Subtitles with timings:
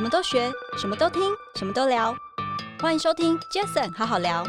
[0.00, 1.20] 什么都学，什么都听，
[1.56, 2.16] 什么都聊。
[2.80, 4.42] 欢迎收听 Jason 好好聊。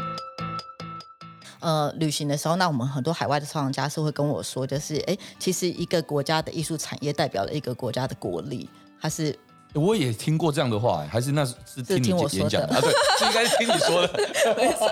[1.60, 8.66] 呃，旅行的时候，那我们很多海外的收藏家是会跟我说，就是哎，其实一个国家的艺术产业代表了一个国家的国力，
[8.98, 9.38] 它是。
[9.74, 12.80] 我也听过这样的话，还是那是听你演讲的啊？
[12.80, 14.20] 对，这应该是听你说的，
[14.56, 14.90] 没错，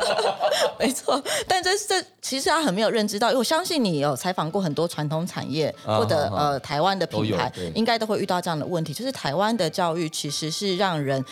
[0.79, 1.23] 没错。
[1.47, 11.23] 但这这其实他很没有认知到，因为我相信你有采访过很多传统产业或者、啊、呃台湾的品牌，应该都会遇到这样的问题，就是台湾的教育其实是让人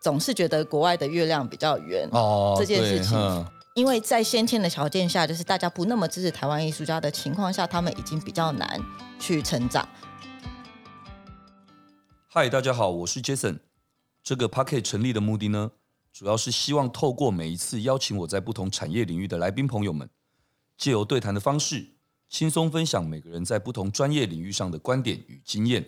[0.00, 8.80] 总是觉得国外的月亮比较圆哦，这件事情，因为在先天的条件下，就是大家不那么支持台湾艺术家的情况下，他们已经比较难
[9.20, 9.86] 去成长。
[12.38, 13.60] 嗨，大家好，我是 Jason。
[14.22, 15.72] 这个 Podcast 成立的目的呢，
[16.12, 20.06] 主要是希望透过每一次邀请我在不同产业领域的来宾朋友们，
[20.76, 21.94] 借由对谈的方式，
[22.28, 25.82] 轻松分享每个人在不同专业领域上的观点与经验。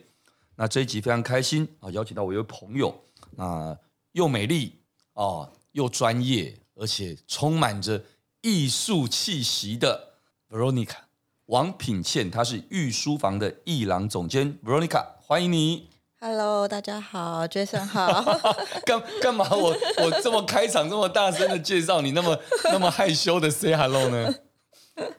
[0.57, 2.99] 那这一集非常开心啊，邀请到我一位朋友，
[3.37, 3.79] 那
[4.13, 4.73] 又美丽
[5.13, 8.03] 啊，又专业，而且充满着
[8.41, 10.15] 艺术气息的
[10.49, 10.97] Veronica
[11.45, 15.88] 王品倩，她是御书房的艺廊总监 Veronica，欢迎你。
[16.21, 18.21] Hello，大家好，Jason 好。
[18.85, 19.71] 干干嘛我？
[19.71, 24.35] 我我这么开场这么大声的介绍你，那么那么害羞的 say hello 呢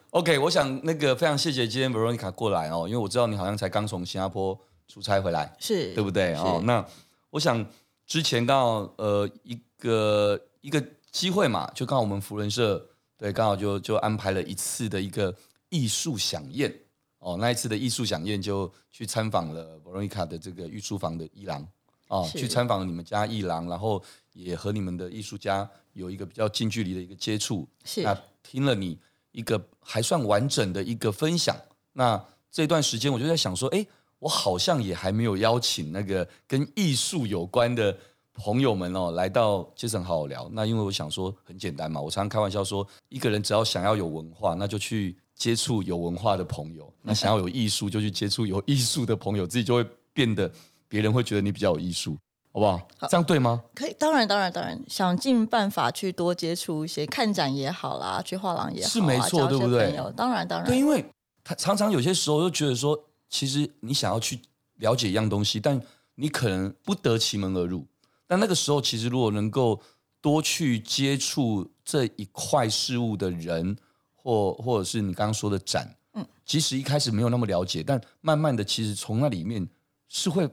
[0.10, 6.34] ？OK，我想那个非常谢谢今天 Veronica 过来哦，因为我知道你好像才刚从新加坡出差回来，是对不对？
[6.36, 6.86] 哦，那
[7.30, 7.66] 我想
[8.06, 12.86] 之前刚好呃一个一个机会嘛，就刚好我们福人社
[13.18, 15.34] 对刚好就就安排了一次的一个
[15.70, 16.78] 艺术饗宴。
[17.20, 21.68] 哦，那一次的艺术饗宴就去参访了 Veronica 的这个御书房的一郎，
[22.08, 27.68] 哦，去参访了你们家一郎，然后也和你们的艺术家有一个比较近距离的一个接触。
[27.84, 28.98] 是，那听了你
[29.34, 31.54] 一个还算完整的一个分享。
[31.92, 33.86] 那这段时间我就在想说，哎，
[34.20, 37.98] 我好像也还没有邀请那个跟艺术有关的
[38.34, 40.50] 朋友们哦，来到 Jason 好好聊。
[40.54, 45.18] 那因为我想说很简单嘛，我常常开玩笑说，一个人只要想要有文化，那就去。
[45.40, 50.52] 接触有文化的朋友，那想要有艺术就去接触有艺术的朋友，自己就会变得
[50.90, 52.18] 别人会觉得你比较有艺术，
[52.52, 52.78] 好不好？
[52.98, 53.64] 好，这样对吗？
[53.74, 59.96] 可以，当然，当然，当然，想尽办法去多接触一些，看展也好啦，去画廊也好，是没错，对不对？
[60.14, 61.06] 当然，当然，对，因为
[61.42, 64.42] 他常常有些时候就觉得说，其实你想要去
[64.80, 65.82] 了解一样东西，但
[66.16, 67.88] 你可能不得其门而入。
[68.28, 69.80] 但那个时候，其实如果能够
[70.20, 73.78] 多去接触这一块事物的人。
[74.22, 79.68] 或或者是你刚刚说的展，嗯，即使一开始没有那么了解，但慢慢的，其实从那里面
[80.08, 80.50] 是会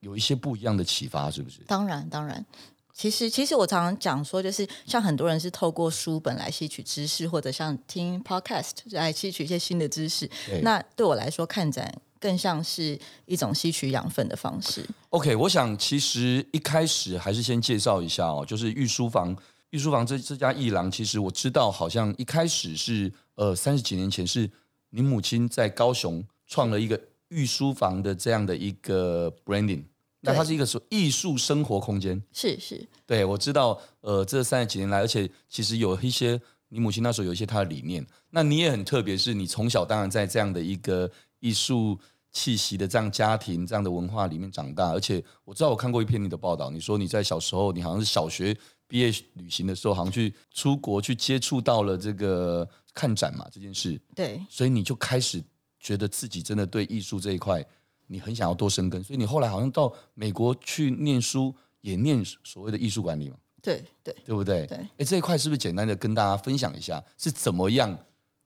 [0.00, 1.60] 有一些不一样的启发，是不是？
[1.66, 2.44] 当然，当然，
[2.94, 10.28] 其实其实我常常讲说，就是像很多人是透过书本来吸取知识，或者像听 podcast 来吸取一些新的知识。
[10.46, 14.86] 对那对我来说，看展更像是一种吸取养分的方式。
[15.10, 19.36] OK，我想其实一开始还是先介绍一下哦，就是御书房。
[19.70, 24.50] 玉书房这这家艺廊，其实我知道，好像一开始是呃三十几年前，是
[24.90, 29.84] 你母亲在高雄创了一个御书房的这样的一个 branding。
[30.22, 32.86] 那它是一个说艺术生活空间，是是。
[33.06, 36.38] 对，我知道，呃，这三十几年来，而且其实有一些
[36.68, 38.04] 你母亲那时候有一些她的理念。
[38.30, 41.98] 那你也很特别，是你从小当然在这样的一个艺术
[42.32, 44.90] 气息的这样家庭、这样的文化里面长大。
[44.90, 48.54] 而且我知道，我看过一篇你的报道，你说你在小时候，你好像是小学。
[48.90, 53.98] 毕业旅行的时候，好像去出国去接触到了这个看展嘛，这件事。
[54.16, 55.40] 对，所以你就开始
[55.78, 57.64] 觉得自己真的对艺术这一块，
[58.08, 59.02] 你很想要多生根。
[59.04, 63.36] 所以你后来好像到美国去念书，也念所谓的艺术管理嘛。
[63.62, 64.66] 对对，对不对？
[64.66, 64.78] 对。
[64.98, 67.96] 哎，这一块是不是简单的跟大家分享一下，是怎么样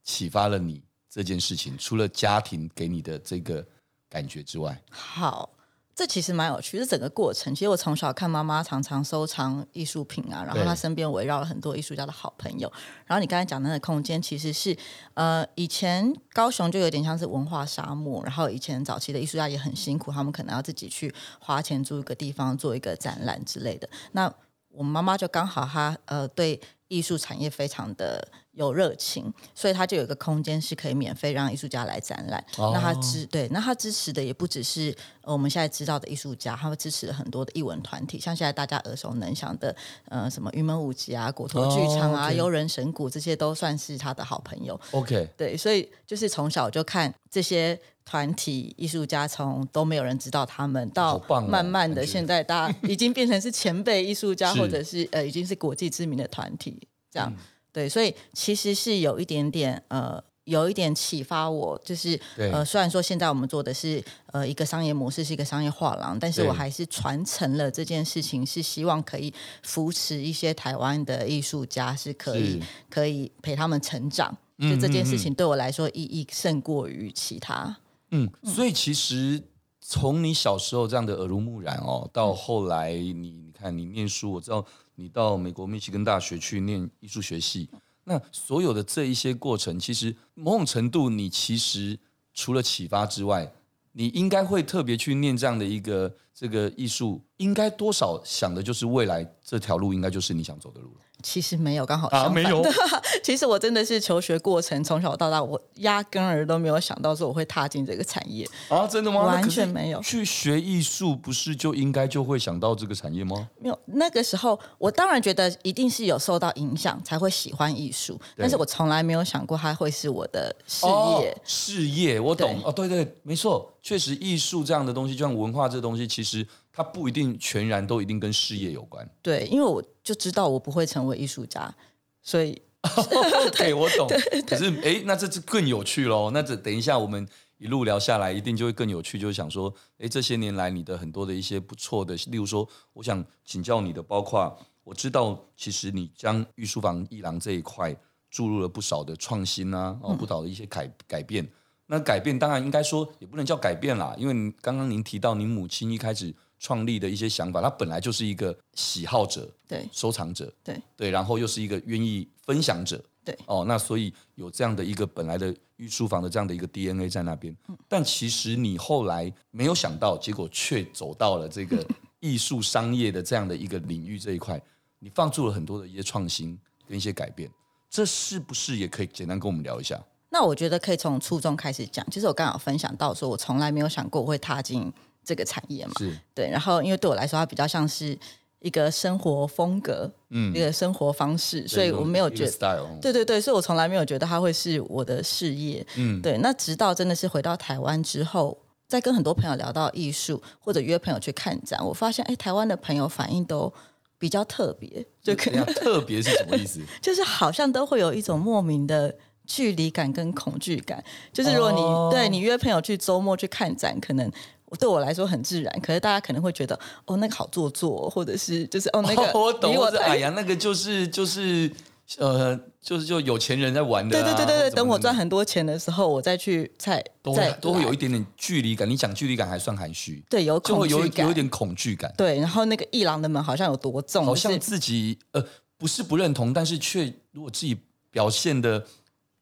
[0.02, 1.74] 启发了你这件事情？
[1.78, 3.66] 除了家庭给你的这个
[4.10, 5.50] 感觉之外，好。
[5.94, 12.70] 这其实蛮有趣，这整个过程，其实我从小看妈妈常常收藏艺术品啊，然后她身边围绕了很多艺术家的好朋友。
[13.06, 14.76] 然后你刚才讲的那个空间，其实是
[15.14, 23.88] 呃，以前高雄就有点像是文化沙漠，然后以前早期的艺术家也很辛苦，他们可能要自己去花钱租一个地方做一个展览之类的。
[24.12, 24.32] 那
[24.70, 28.26] 我妈妈就刚好她呃对艺术产业非常的。
[28.54, 32.44] 有热情，所以他就有一个空间是可以免费让艺术家来展览。
[32.56, 39.74] 哦、那他支对，那他支持的也不只是我们现在知道的艺术家，他会支持很多的艺文团体，像现在大家耳熟能详的，
[40.08, 44.80] 呃，什么云门舞集啊、果陀剧场啊、悠、哦 okay、人神谷这些都算是他的好朋友。
[44.92, 51.18] OK，对，所以就是从小就看这些团体艺术家，从都没有人知道他们，到
[51.48, 57.32] 慢慢的现在大家已经变成是前辈艺术家， 或者是呃已经是国际知名的团体这样。
[57.36, 74.36] 嗯对，所以其实是有一点点呃有一点启发我，就是呃，虽然说现在我们做的是呃一个商业模式，是一个商业画廊，但是我还是传承了这件事情，是希望可以扶持一些台湾的艺术家，是可以是可以陪他们成长。
[74.56, 77.76] 就这件事情对我来说意义胜过于其他。
[78.12, 79.42] 嗯，所以其实
[79.80, 84.64] 从你小时候这样的耳濡目染哦，到后来你你看你念书，我知道
[84.96, 87.68] 你到美国密西根大学去念艺术学系。
[88.04, 91.98] 那所有的这一些过程，其实某种程度，你其实
[92.32, 93.52] 除了启发之外，
[93.92, 100.96] 你应该会特别去念这样的一个这个艺术，应该多少想的就是未来这条路应该就是你想走的路。
[101.24, 102.28] 其实没有，刚好相反。
[102.28, 102.62] 啊，没有。
[103.24, 108.86] 其实我真的是求学过程，从小到大，我压根儿都没有想到说我会踏进这个产业啊！
[108.86, 109.22] 真的吗？
[109.22, 110.00] 完全没有。
[110.02, 113.48] 去学艺术，不是就应该就会想到这个产业吗？
[113.58, 113.78] 没有。
[113.86, 120.92] 那个时候，我当然觉得一定是有受到影响才会喜欢艺术，但是我从来没有想过它会是我的事业。
[120.92, 122.54] 哦、事业，我懂。
[122.54, 126.46] 对哦，对对，没错，确实艺术这样的东西，就像文化这个东西，其实。
[126.74, 129.08] 它不一定全然都一定跟事业有关。
[129.22, 131.74] 对，因为我就知道我不会成为艺术家，
[132.20, 132.60] 所以。
[133.56, 134.06] 对，我懂。
[134.46, 136.30] 可是，哎，那这就更有趣喽。
[136.32, 137.26] 那这等一下我们
[137.56, 139.18] 一路聊下来，一定就会更有趣。
[139.18, 147.96] 就是想说，哎，这些年来你的很多的一些不错的，例如说，我想请教你的，包括我知道，其实你将御书房一郎这一块
[148.30, 151.48] 注入了不少的创新啊，哦，不少的一些改改变。
[151.86, 156.34] 那改变当然应该说也不能叫改变啦，因为刚刚您提到您母亲一开始。
[156.58, 160.80] 创立的一些想法，他本来就是一个喜好者，对，收藏者，对。
[160.96, 163.36] 对，然后又是一个愿意分享者，对。
[163.46, 171.86] 哦，那所以有这样的一个本来的御书房的这样的一个 DNA 在那边，嗯，但其实你后来没有想到，结果却走到了这个
[172.20, 174.60] 艺术商业的这样的一个领域这一块，
[174.98, 176.58] 你放出了很多的一些创新
[176.88, 177.50] 跟一些改变，
[177.90, 180.00] 这是不是也可以简单跟我们聊一下？
[180.30, 184.92] 那我觉得可以从初衷开始讲，就是我刚好分享到说，我从来没有想过我会踏进。
[185.24, 188.16] 这个产业嘛，是对，然后因为对我来说，它比较像是
[188.60, 196.38] 一个生活风格，嗯，一个生活方式，所以我没有觉得，对对对，所以我从来没有觉得它会是我的事业，嗯，对。
[196.38, 198.56] 那直到真的是回到台湾之后，
[198.88, 203.70] 在跟很多朋友聊到艺术，或者约朋友去看展，我发现，哎，台湾的朋友反应都
[204.18, 206.80] 比较特别，就可能特别是什么意思？
[207.02, 209.14] 就是好像都会有一种莫名的
[209.46, 211.04] 距离感跟恐惧感，
[211.34, 214.30] 就是如果你、哦、对你约朋友去周末去看展，可能。
[214.76, 221.70] 对我来说很自然，可是大家可能会觉得哦，那个好做作，或者是就是哦，那个 我懂，我是哎呀，那个就是就是
[222.18, 224.22] 呃，就是就有钱人在玩的、啊。
[224.22, 228.88] 对对对对，等我赚很多钱的时候，我再去再都再都会有一点点距离感。
[228.88, 232.12] 你讲距离感还算含蓄，对，有恐惧感，就会有有一点恐惧感。
[232.16, 235.44] 对，然后那个一郎的门好像有多重，好像自己呃
[235.78, 237.76] 不是不认同，但是却如果自己
[238.10, 238.84] 表现的。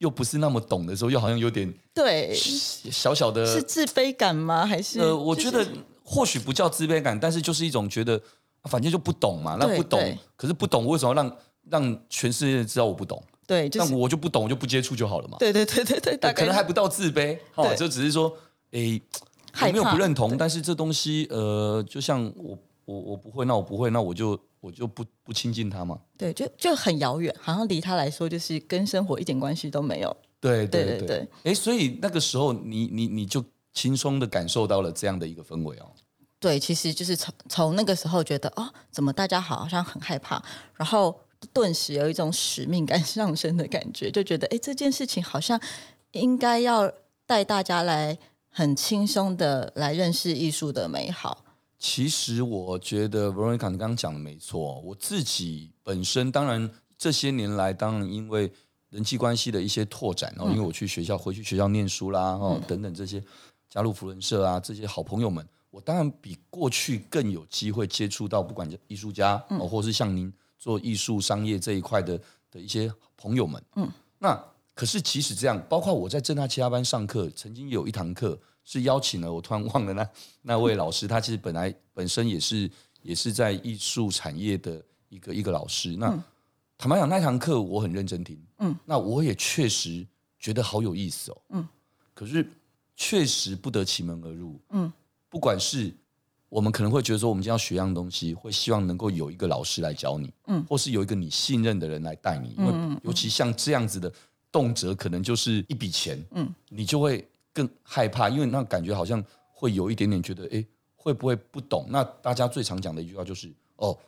[0.03, 4.67] 又不是那么懂的时候，又好像有点对小小的，是自卑感吗？
[4.67, 5.65] 还是呃，我觉得
[6.03, 8.21] 或许不叫自卑感，但是就是一种觉得，
[8.65, 11.37] 反正就不懂嘛，那不懂，可是不懂，为什么要让
[11.71, 13.23] 让全世界知道我不懂？
[13.47, 15.37] 对，那我就不懂，我就不接触就好了嘛。
[15.39, 18.37] 对对对对对，可能还不到自卑，哦，就只是说，
[18.73, 19.01] 哎，
[19.61, 24.39] 我没有不认同，但是这东西，呃，就像我我我不会，那我不会，那我就。
[24.63, 30.17] 我就不不亲近他嘛，对，就就很遥远，好像离他来说就是跟生活一点关系都没有。
[30.41, 35.91] 对对对对，哎，所以那个时候你你你就轻松的感受到了这样的一个氛围哦。
[36.39, 40.41] 对，其实就是从从那个时候觉得哦，怎么大家好像很害怕，
[40.77, 41.19] 然后
[41.53, 45.61] 顿时有一种使命感 上升的感觉，就觉得哎，这件事情好像
[46.13, 46.89] 应该要
[47.27, 48.17] 带大家来
[48.49, 51.45] 很轻松的来认识艺术的美好。
[51.83, 58.53] 其实我觉得 Veronica 你刚刚讲的没错，我自己本身当然这些年来，当然因为
[58.91, 63.21] 人际关系的一些拓展，然后因为我去学校回去学校念书啦，哦等等这些
[63.69, 72.17] 加入扶轮社啊这些好朋友们，我当然比过去更有机会接触到不管艺术家哦，或是像您做艺术商业这一块的
[72.53, 74.41] 的一些朋友们，嗯，那
[74.73, 78.39] 可是即使这样，包括我在正大其他班上课，曾经有一堂课。
[78.65, 80.09] 是邀请了，我突然忘了那
[80.43, 82.71] 那位老师，他其实本来本身也是
[83.03, 85.97] 也是在艺术产业的一个一个老师。
[85.97, 86.23] 那、嗯、
[86.79, 90.07] 坦白讲，那堂课我很认真听，嗯，那我也确实
[90.39, 91.69] 觉得好有意思哦，嗯，
[92.15, 92.49] 可是
[92.97, 94.93] 确实不得其门而入，嗯，
[95.29, 95.93] 不管是
[96.49, 104.13] 我们可能会觉得说，我们今天要学一样东西，会希望能够有一个老师来教你，嗯，或是有一个你信任的人来带你，因为尤其像这样子的
[104.53, 107.29] 动辄可能就是一笔钱，嗯，你就会。
[107.53, 110.65] 更害怕，因为那感觉好像会有一点点觉得，哎，
[110.97, 111.87] 会不会不懂？
[111.91, 113.99] 那大家最常讲的一句话就是，哦，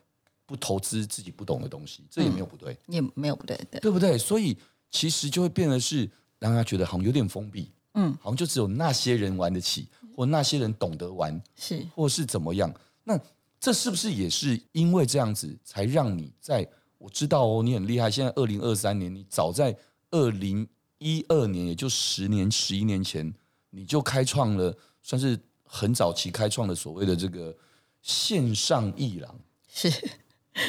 [0.47, 4.17] 不投资自己不懂的东西，这也没有不对，也没有不对，对，对不对？
[4.19, 4.57] 所以
[4.91, 12.73] 其实就会变得是，让他觉得好像有点封闭，嗯，好像就只有那些人玩得起，或那些人懂得玩，是，或是怎么样？
[13.03, 13.19] 那
[13.61, 18.11] 这是不是也是因为这样子，才让你在我知道哦，你很厉害。
[18.11, 19.77] 现在二零二三年，你早在
[20.11, 20.67] 二零
[21.05, 23.35] 一二年，也就十年、十一年前，
[23.69, 27.55] 你就开创了，算是很早期开创的所谓的这个
[28.01, 29.39] 线上艺廊，
[29.71, 29.91] 是，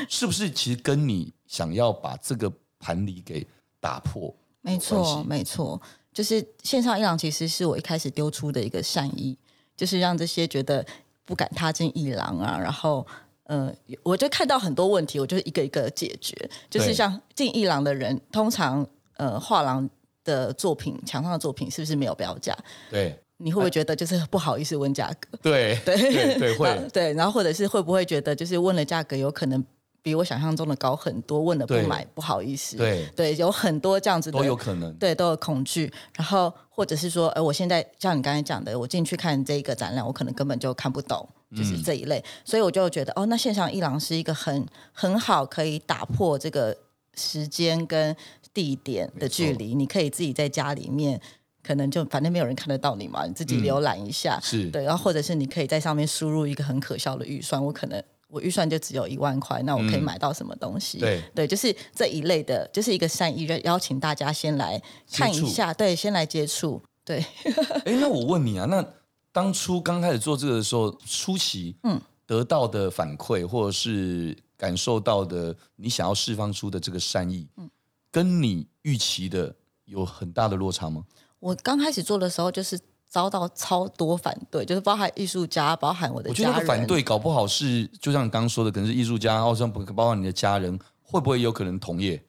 [0.09, 0.51] 是不是？
[0.51, 3.47] 其实跟你想要把这个盘里给
[3.79, 9.37] 打破，没错，没错，就是线上艺廊，其实是我一开始丢出的一个善意，
[9.77, 10.85] 就是让这些觉得。
[11.27, 13.03] 不敢踏进艺廊啊，然后
[13.45, 13.73] 呃，
[14.03, 16.37] 我就看到很多问题，我就一个一个解决。
[16.69, 19.89] 就是像进艺廊的人，通常呃，画廊
[20.25, 22.53] 的作品，墙上的作品是不是没有标价？
[22.89, 25.37] 对，你会不会觉得就是不好意思问价格？
[25.41, 29.63] 对对 对对会 对，然后或者是会不会觉得就是问了价格有可能
[30.01, 32.75] 比我想象中的高很多，问了不买不好意思？
[32.75, 36.51] 对对，有很多这样子的都有可能，对，都有恐惧，然后。
[36.75, 46.75] 或者是说，哎，我现在像你刚才讲的，我进去看这一个展览，我可能根本就看不懂，就是这一类，嗯、所以我就觉得，哦，那线上艺廊是一个很很好可以打破这个
[47.13, 48.13] 时间跟
[48.55, 51.21] 地点的距离，你可以自己在家里面，
[51.61, 54.71] 可能就反正没有人看得到你嘛，你自己浏览一下，嗯、是。
[54.71, 58.01] 对，然后或者是你可以在上面输入一个很可笑的预算，我可能。
[58.27, 60.97] 我预算就只有一万块，那我可以买到什么东西？
[60.97, 61.23] 嗯、对。
[61.35, 64.81] 对，就是这一类的，就是一个善意，邀请大家先来
[65.11, 66.81] 看一下，对，先来接触。
[67.05, 67.23] 对，
[67.85, 68.83] 哎，那我问你啊，那
[69.31, 72.01] 当初刚开始做这个的时候，初期嗯。
[72.27, 77.69] 得到的反馈，或者是感受到的你想要释放出的这个善意，嗯，
[78.15, 79.53] 跟你预期的
[79.83, 81.03] 有很大的落差吗？
[81.39, 82.79] 我刚开始做的时候，就是。
[83.07, 86.49] 遭到超多反对，就是包含艺术家，包含我的家人。
[86.49, 92.21] 我觉得那个反对搞不好是，就像你刚刚说的，可能是艺术家，或者包括你的家人，会不会有可能同业？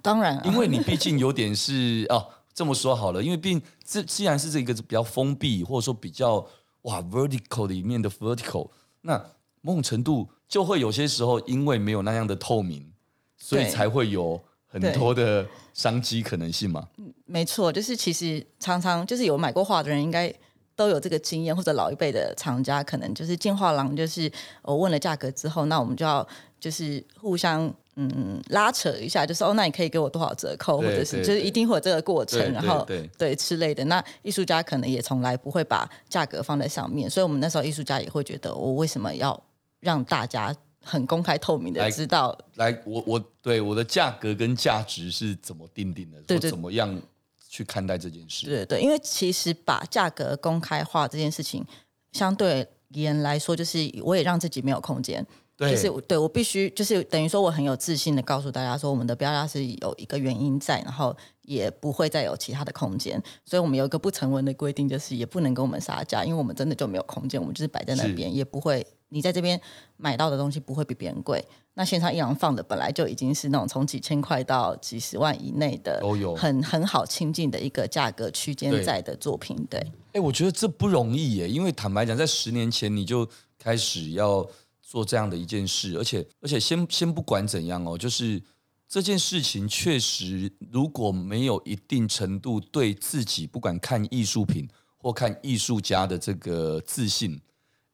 [0.00, 6.36] 当然、啊，因为你毕竟有点是哦，这么说好了，因为毕竟这既然是这个比较封闭，或者说比较
[6.82, 8.70] 哇 vertical 里面的 vertical，
[9.02, 9.22] 那
[9.60, 12.90] 某种程度就会有些时候因为没有那样的透明，
[13.36, 14.42] 所以才会有。
[14.82, 16.88] 很多的商机可能性嘛？
[16.98, 20.32] 嗯，没错，就是其实常常就是有买过画的人，应该
[20.74, 24.30] 都有这个经验，或者老一辈的厂家，可能就是进画廊，就是
[24.62, 26.26] 我问了价格之后，那我们就要
[26.58, 33.84] 就是互相嗯拉扯一下，就是哦，那你可以给我多少折扣，或者是就是一定会有这个过程，然后对，对，对之类的。
[33.84, 39.40] 那艺术家可能也从来不会把价格放在上面，所以我们那时候艺术家也会觉得，我为什么要
[39.80, 40.54] 让大家。
[40.84, 46.20] 很公开透明的知道，来，我我对我的价格跟价值是怎么定定的？
[46.22, 47.00] 对，对，怎么样
[47.48, 48.46] 去看待这件事？
[48.46, 51.64] 对对，因为其实把价格公开化这件事情，
[52.12, 55.26] 相对言来说，就是我也让自己没有空间。
[55.56, 63.22] 对，就是对我必须就是等于说，我很有自信的告诉大家说，我们的标价是有一个原因在，然后也不会再有其他的空间。
[63.44, 68.84] 所以我们有一个不成文的规定，就是也不能跟我们杀价，因为我们真的就没有空间，我们就是摆在那边，也不会。
[69.14, 69.58] 你在这边
[69.96, 71.42] 买到的东西不会比别人贵。
[71.74, 79.56] 那线上一廊放的本来就已经是那种从几千块到几十万以内的，都有很很好亲近的一个价格区间在的作品。
[79.70, 83.28] 对，哎、欸，我觉得这不容易耶，因为坦白讲，在十年前你就
[83.58, 84.44] 开始要
[84.82, 88.40] 做这样的一件事，而且而且先先不管怎样哦，就是
[88.88, 97.40] 这件事情确实如果没有一定程度对自己不管看艺术品或看艺术家的这个自信。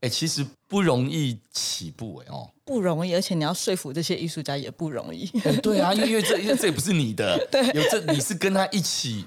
[0.00, 5.26] 哎，其实不容易起步哎哦，不容易，而且你要说服这些艺术家也不容易。
[5.62, 9.26] 对啊，因为因为这因为这也不是你的， 对，有这你是跟他一起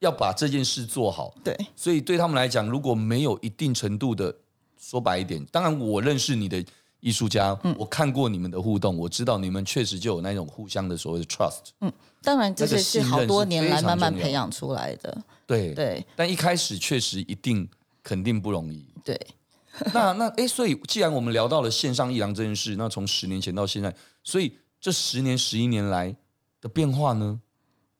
[0.00, 4.34] 要把这件事做好，对，所以对他们来讲，如果没有一定程度的，
[4.80, 6.64] 说白一点，当然我认识你的
[7.00, 17.68] 艺术家，嗯，我看过你们的互动，我知道你们确实就有那种互相的所谓的 trust，嗯，当然这些是好多年来慢慢培养出来的，对对，但一开始确实一定
[18.02, 19.20] 肯定不容易，对。
[19.92, 26.14] 那那哎，所以既然我们聊到了线上艺廊这件事，那从十年前到现在，所以这十年十一年来
[26.60, 27.40] 的变化呢，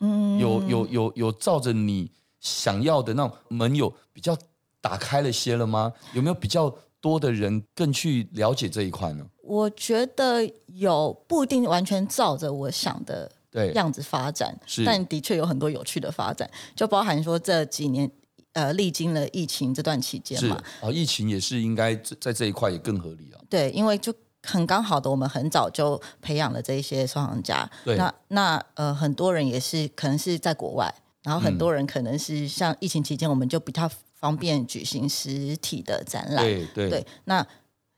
[0.01, 4.37] 嗯，有有有有照着你想要的那种门有比较
[4.81, 5.93] 打开了些了吗？
[6.13, 9.27] 有没有比较多的人更去了解这一块呢？
[9.43, 18.11] 我觉得有，不一定完全照着我想的对样子发展，是，但的确有很多有趣的发展，就包含说这几年。
[18.55, 23.41] 呃，历经了疫情这段期间嘛，啊，疫情也是应该在这一块也更合理啊。
[23.51, 27.69] 对，因为就很刚好的，我们很早就培养了这一些收藏家。
[27.85, 30.95] 对，那那呃，很多人也是可能是在国外，
[31.25, 36.45] 然后很多人可能是像疫情期间，我们就比较方便举行实体的展览。
[36.45, 37.45] 对对对，那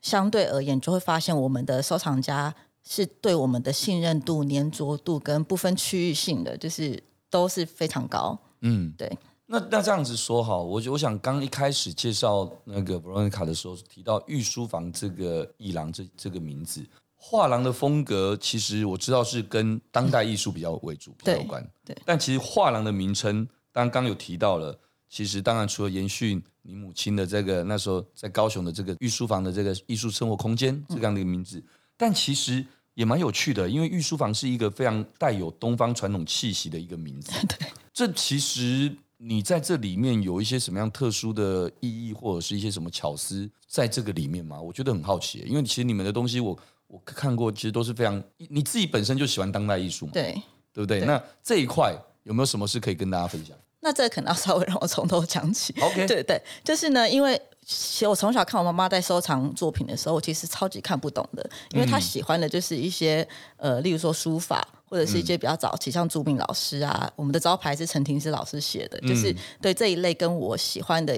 [0.00, 8.38] 相对而言，就会发现我们的收藏家是对我们的信任度、粘着度跟不分区域性的，就是都是非常高。
[8.62, 9.18] 嗯，对。
[9.48, 16.84] 那那这样子说哈，我我想刚一开始介绍那个 Veronica 的时候提到御书房这个艺廊这这个名字，
[17.14, 21.64] 画廊的风格其实我知道是跟当代艺术比较为主，比较有关。
[21.84, 21.96] 对。
[22.04, 24.76] 但其实画廊的名称，刚刚有提到了，
[25.08, 31.62] 其实当然除了延续你母亲的这个那时候在高雄的这个御书房的这个艺术生活空间这样的一个名字，
[31.96, 37.30] 但其实也蛮有趣的，因为御书房是一个非常带有东方传统气息的一个名字。
[37.46, 37.68] 对。
[37.94, 38.92] 这其实。
[39.18, 44.61] 你在这里面有一些什么样特殊的意义，或者是一些什么巧思在这个里面吗？
[44.61, 50.32] 我觉得很好奇，因为其实你们的东西我我看过，其实都是非常你自己本身就喜欢当代艺术嘛，对
[50.73, 51.00] 对不对？
[51.00, 53.56] 对，那这一块有没有什么事可以跟大家分享？
[53.80, 55.75] 那这可能要稍微让我从头讲起。
[55.80, 64.66] OK，对对，就是呢，因为其实我从小看我妈妈在收藏作品的时候，我其实超级看不懂的，因为她喜欢的就是一些呃，例如说书法。
[64.88, 71.12] 或者是一些比较早期，像朱铭老师啊，我们的招牌是陈廷师老师写的，就是对这一类跟我喜欢的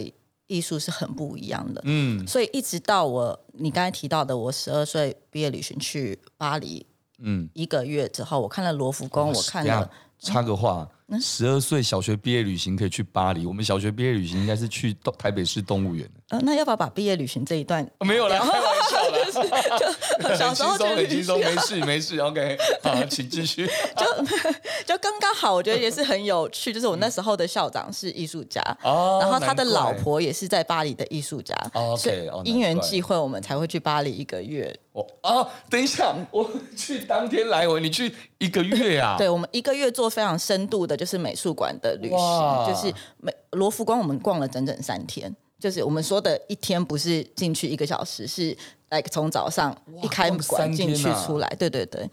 [0.47, 1.83] 艺术是很不一样的。
[1.85, 6.87] 嗯，所以一直到我你刚才提到的，我十二岁毕业旅行去巴黎，
[7.19, 9.91] 嗯，一个月之后，我看了罗浮宫，我看了。
[10.19, 10.89] 插个话。
[11.21, 16.07] 十二岁小学毕业旅行可以去巴黎，我们小学毕业旅行应该是去台北市动物园。
[16.29, 17.83] 呃，那要不要把毕业旅行这一段？
[17.99, 23.67] 哦、没有了，开玩笑的，就 小时候很轻松，没事没事，OK，好，请继续。
[23.97, 24.05] 就
[24.85, 26.75] 就刚刚好，我觉得也是很有趣。
[26.75, 34.77] 就是我那时候的校长是艺术家，哦，然后他的老婆也是在巴黎的艺术家，哦、OK，因缘际会，我们才会去巴黎一个月。
[34.93, 39.15] 哦，哦，等一下，我去当天来回，你去一个月啊？
[39.17, 40.98] 对，我们一个月做非常深度的。
[40.99, 45.35] 就是美术馆的旅行，就是美罗浮宫，我们逛了整整三天。
[45.59, 48.57] 就是我们说的一天，不是进去一个小时，是
[48.91, 51.49] 来从早上一开馆进去出来。
[51.49, 52.09] 啊、对对对，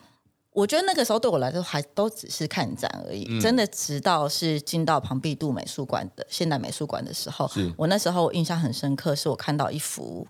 [0.49, 3.27] 我觉得那个时候对我来说还都只是看展而已。
[3.29, 10.27] 嗯、真的，直到是进到庞毕度美术馆的现代美术馆的时候，我那时候我印象很深刻，是我看到一幅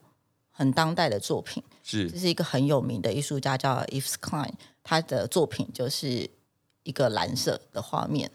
[0.51, 4.51] 很当代的作品，是这是一个很有名的艺术家叫 Yves Klein，
[4.83, 6.29] 他的作品就是
[6.83, 8.29] 一个蓝色的画面。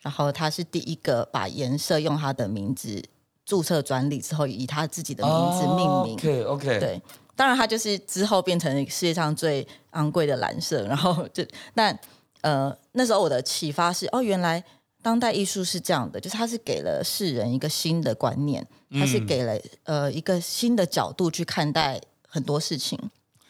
[0.00, 3.02] 然后他是第一个把颜色用他的名字
[3.44, 6.14] 注册专利之后，以他自己的名字命名。
[6.14, 6.78] OK OK。
[6.78, 7.02] 对，
[7.34, 10.86] 当然他就是之后变成世界上最昂贵的蓝色。
[10.86, 11.92] 然后就那
[12.42, 14.62] 呃那时候我的启发是哦，原来
[15.02, 22.96] 当代艺术是这样的，就是他是给了世人一个新的观念，他是给了呃一个新的角度去看待很多事情，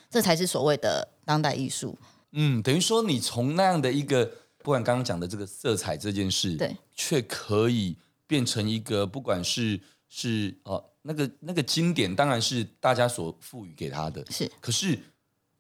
[0.09, 1.99] 这才是所谓的当代艺术。
[2.33, 4.31] 嗯，等于说你从那样的一个。
[4.59, 14.51] 不管刚刚讲的这个色彩这件事，对，却可以变成一个，不管是是哦，那个那个经典，当然是大家所赋予给他的，是。
[14.61, 14.99] 可是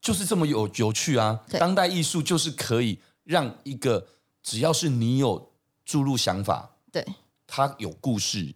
[0.01, 1.45] 就是这么有有趣啊！
[1.49, 4.07] 当代艺术就是可以让一个
[4.43, 5.53] 只要是你有
[5.85, 7.07] 注入想法，对，
[7.47, 8.55] 他有故事，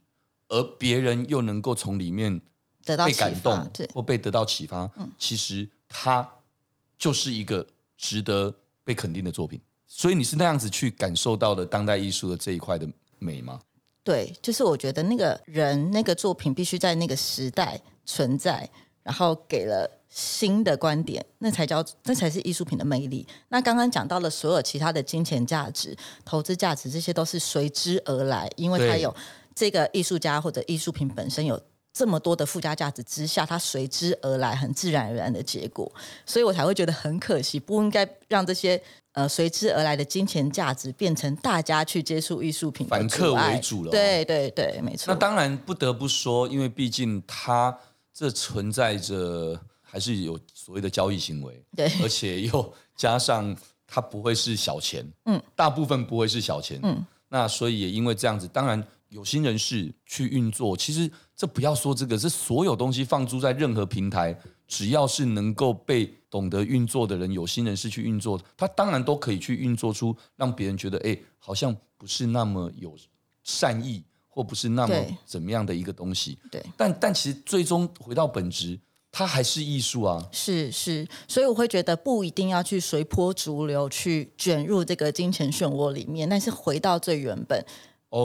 [0.48, 2.40] 而别人又能够从里面
[2.84, 6.28] 得到被感动，对，或被得到启发，嗯，其实他
[6.98, 9.60] 就是一个值得被肯定的作品。
[9.94, 13.60] 所以你是那样子去感受到的当代艺术的这一块的美吗？
[14.02, 18.66] 对，就是我觉得那个人那个作品必须在那个时代存在，
[19.02, 23.28] 然后给了新的观点，那才叫那才是艺术品的魅力。
[23.50, 29.14] 那刚刚讲到了所有其他的金钱价值、投资价值，这些都是随之而来，因为它有
[29.54, 35.92] 这个艺术家或者艺术品本身有这么多的附加价值之下，它随之而来很自然而然的结果，
[36.24, 38.82] 所以我才会觉得很可惜，不应该让这些。
[39.12, 43.90] 呃，随之而来的金钱价值变成大家去接触艺术品，反客为主了。
[43.90, 45.12] 对对对，没错。
[45.12, 47.76] 那当然不得不说，因为毕竟它
[48.14, 53.54] 这存在着还是有所谓的交易行为，对，而且又加上
[53.86, 57.04] 它不会是小钱，嗯，大部分不会是小钱，嗯。
[57.28, 64.38] 那所以也因为这样子，当然有心人士去运作，其实这不要说这个，是所有东西放租在任何平台。
[64.68, 72.96] 只要是能够被懂得运作的人，有心人士去运作，他当然都可以去运作出让别人觉得，哎，好像不是那么有
[73.44, 74.94] 善意，或不是那么
[75.26, 76.38] 怎么样的一个东西。
[76.50, 80.26] 对，但但其实最终回到本质，它还是艺术啊。
[80.32, 87.62] 是是，所以我会觉得不一定要去随波逐流，去卷入这个金钱漩涡里面，但是回到最原本。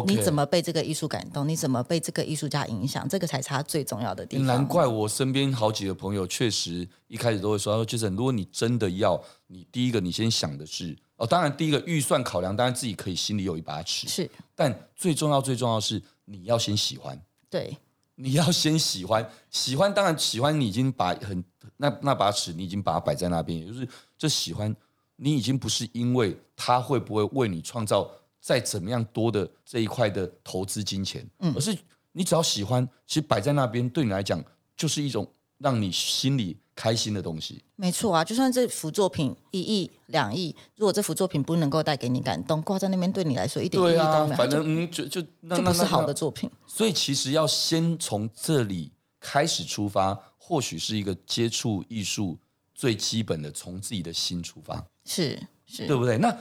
[0.06, 1.48] 你怎么被这个艺术感动？
[1.48, 3.08] 你怎么被这个艺术家影响？
[3.08, 4.46] 这个才是他最重要的地方。
[4.46, 14.10] 难怪我身边好几个朋友确实一开始都会说：“他说就是如果你真的要，你第一个你先想的是哦，当然第一个预算考量，当然自己可以心里有一把尺。
[14.10, 17.18] 是，但最重要最重要是你要先喜欢。
[17.50, 17.78] 对，
[18.16, 21.42] 你要先喜欢，喜欢当然喜欢，你已经把很
[21.78, 24.76] 那那把尺，你已经把它摆在那边，也就是这喜欢
[25.16, 28.06] 你已经不是因为他会不会为你创造。
[28.48, 31.78] 再怎么样多的这一块的投资金钱，嗯，而是
[32.14, 34.42] 你只要喜欢，其实摆在那边对你来讲
[34.78, 37.62] 就是一种让你心里开心的东西。
[37.76, 46.50] 没错啊，就算这幅作品一亿两亿，如果这幅作品不能够带给你感动，挂在那边对你来说一点意义都没有，反正嗯，就就那那不是好的作品。
[46.66, 52.38] 所以其实要先从这里开始出发，或许是一个接触艺术
[52.74, 56.18] 最基本的，从自己的心出发，是是，对不对？
[56.18, 56.34] 那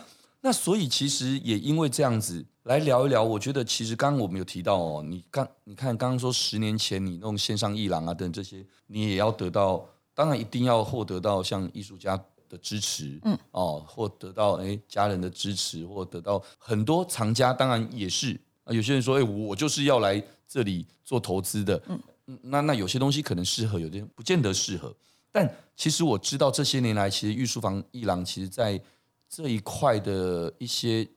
[0.46, 9.84] 那所以其实也因为这样子来聊一聊，我觉得其实刚刚我们有提到哦，你刚你看刚刚说十年前你弄线上艺廊啊等这些，你也要得到。
[10.14, 12.16] 当然一定要获得到像艺术家
[12.48, 18.72] 的支持，嗯，哦，或得到哎家人的支持，或得到很多藏家，当然也是啊。
[18.72, 24.94] 有些人说，哎，我就是要来这里做投资的，嗯，那那有些东西可能适合，有些不见得适合。
[25.32, 28.80] 但其实我知道这些年来，其实御书房艺廊其实在
[29.28, 31.08] 这一块的一些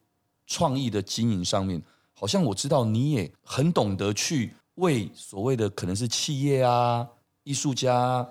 [0.46, 1.82] 创意的经营上面，
[2.14, 7.08] 好像我知道你也很懂得去为所谓的可能是企业啊、
[7.44, 8.28] 艺术家。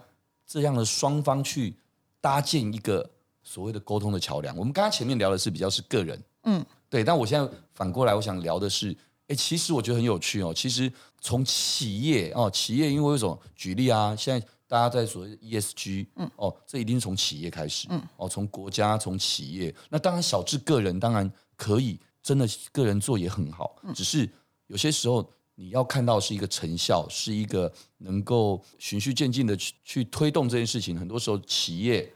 [0.51, 1.75] 这样的双方去
[2.23, 3.07] 搭建一个
[3.43, 4.57] 所谓的沟通的桥梁。
[4.57, 7.05] 我们刚刚前面聊的是比较是个人，嗯，对。
[7.05, 10.51] 但我现在反过来，我想聊的是，哎，其实我觉得很有趣哦。
[10.55, 13.39] 其实从企业哦，企业因为为什么？
[13.55, 19.75] 举例啊，现在大家在所谓的 ESG，嗯，哦，这一定是从企业开始，嗯，哦，从国家，从企业。
[19.89, 23.75] 那当然，小至个人当然可以，真的个人做也很好。
[23.83, 24.31] 嗯只是
[24.69, 25.29] 有些时候。
[25.61, 30.97] 你要看到是一个成效，是一个能够循序渐进的去去推动这件事情。
[30.97, 32.09] 很多时候，企业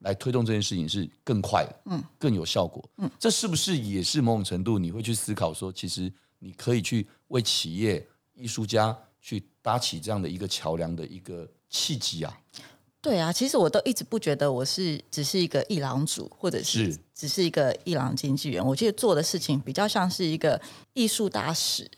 [0.00, 12.38] 来推动这件事情是更快的，嗯，更有效果，嗯，这是不是也是某种程度你会去思考说，其实你可以去为企业、艺术家去搭起这样的一个桥梁的一个契机啊？
[13.00, 18.62] 对啊，其实我都一直不觉得我是只是一个艺廊主，或者是只是一个艺廊经纪人。
[18.62, 20.60] 我觉得做的事情比较像是一个
[20.92, 21.90] 艺术大使。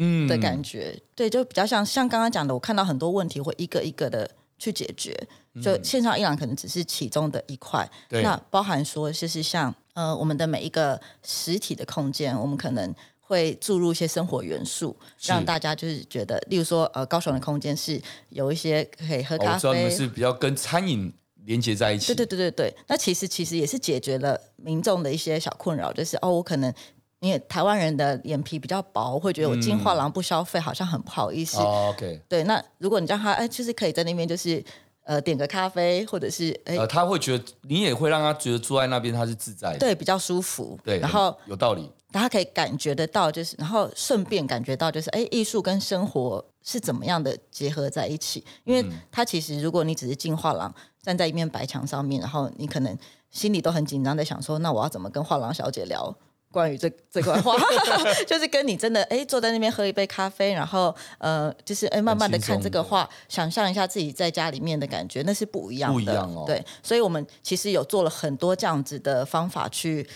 [0.00, 5.12] 嗯的感觉，对，就比较像像刚刚讲的，我看到很多问题会一个一个的去解决，
[5.60, 12.94] 就线上艺廊可能只是其中的一块，对那包含说就是像呃我们的每一个实体的空间，我们可能
[13.28, 21.12] 会注入一些生活元素，是让大家就是觉得，例如说呃高雄的空间是有一些可以喝咖啡，哦、是比较跟餐饮
[21.44, 26.72] 连接在一起，对对对对对，那其实其实也是解决了民众的一些小困扰，就是哦我可能。
[27.20, 31.58] 因为台湾人的脸皮比较薄，会觉得我进画廊不消费好像很不好意思。
[31.58, 34.64] 哦、OK，对，那如果你让他哎，就是可以在那边就是
[35.02, 40.78] 呃点个咖啡，或者是哎、呃，他会觉得你也会让他觉得坐在那边他是自在的，对，比较舒服。
[40.84, 48.44] 对，然后有道理，他可以感觉得到，就是然后顺便感觉到就是哎，艺术跟生活是怎么样的结合在一起？
[48.64, 52.96] 因为它其实如果你只是进画廊，站在一面白墙上面，然后你可能
[53.30, 56.16] 心里都很紧张，在想说，那我要怎么跟画廊小姐聊？
[56.50, 57.54] 关于这 这块画，
[58.26, 65.94] 就是跟你真的哎坐在那边喝一杯咖啡，然后呃，就是哎慢慢的看这个画，想象一下自己在家里面的感觉，那是不一样的。
[65.94, 66.44] 不一样哦。
[66.46, 70.08] 对，所以我们其实有做了很多这样子的方法，去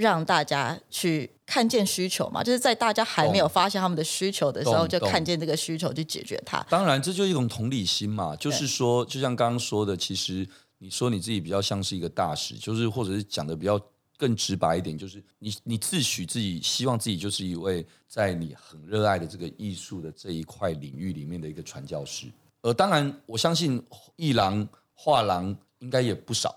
[0.00, 6.64] 让大家去看见需求嘛，就是在大家还没有发现他们的需求的时候，就看见这个需求去解决它。
[6.70, 13.80] 当然，这就是一种同理心嘛，就是说，就像刚刚说的，其实你说你自己比较像是一个大使，就是或者是讲的比较。
[14.20, 22.26] 更直白一点，就是你你自诩自己希望自己就是一位在你很热爱的这个艺术的这一块领域里面的一个传教士。
[22.62, 23.80] 呃当然，我相信
[24.16, 26.52] 艺廊、画廊应该也不少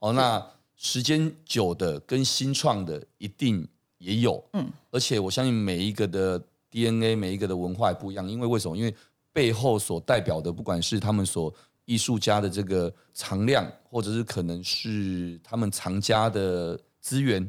[0.00, 0.12] 哦。
[0.12, 0.46] 那
[0.78, 4.66] 时间久的跟新创的一定也有，嗯。
[4.90, 8.26] 而且我相信每一个的 DNA，每一个的文化也不一样。
[8.26, 8.74] 因为为什么？
[8.74, 8.94] 因为
[9.30, 11.52] 背后所代表的，不管是他们所
[11.84, 16.80] 艺术家的这个藏量，或者是可能是他们藏家的。
[17.00, 17.48] 资源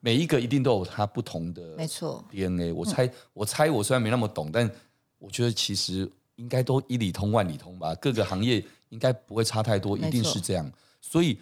[0.00, 2.72] 每一个一定都有它不同的 DNA，没错，DNA。
[2.72, 4.70] 我猜，我猜，我虽然没那么懂，但
[5.18, 7.94] 我觉得其实应该都一里通万里通吧。
[7.96, 10.72] 各个行业应该不会差太多，一定是这样。
[11.02, 11.38] 所以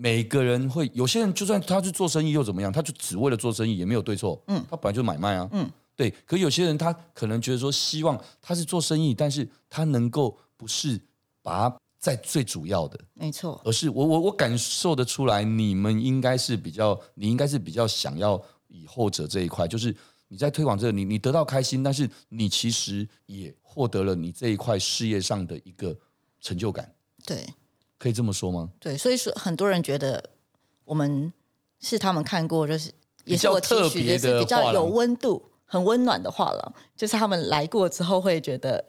[0.00, 2.72] 每个人会，有些人就算他去做生意又怎么样？
[2.72, 4.42] 他就只为了做生意也没有对错。
[4.46, 5.48] 嗯，他本来就买卖啊。
[5.52, 6.10] 嗯，对。
[6.24, 11.00] 可有些人他可能觉得说，希望他是做生意，但是他能够不是
[11.42, 11.76] 把它。
[12.00, 19.94] 在最主要的，没错，而是我我我感受得出来，你们应该是比较，你应该是比较想要以后者这一块，就是
[20.26, 25.94] 你在推广这个，你你得到开心，但是你其实也获得了你这一块事业上的一个
[26.40, 26.90] 成就感。
[27.26, 27.46] 对，
[28.00, 28.68] 可以这么说吗？
[28.80, 30.20] 对，所以说很多人觉得
[30.84, 31.32] 我们
[31.78, 32.90] 是他们看过，就是
[33.24, 38.84] 也是我特别的比较有温度、很温暖的画廊，就是他们来过之后会觉得。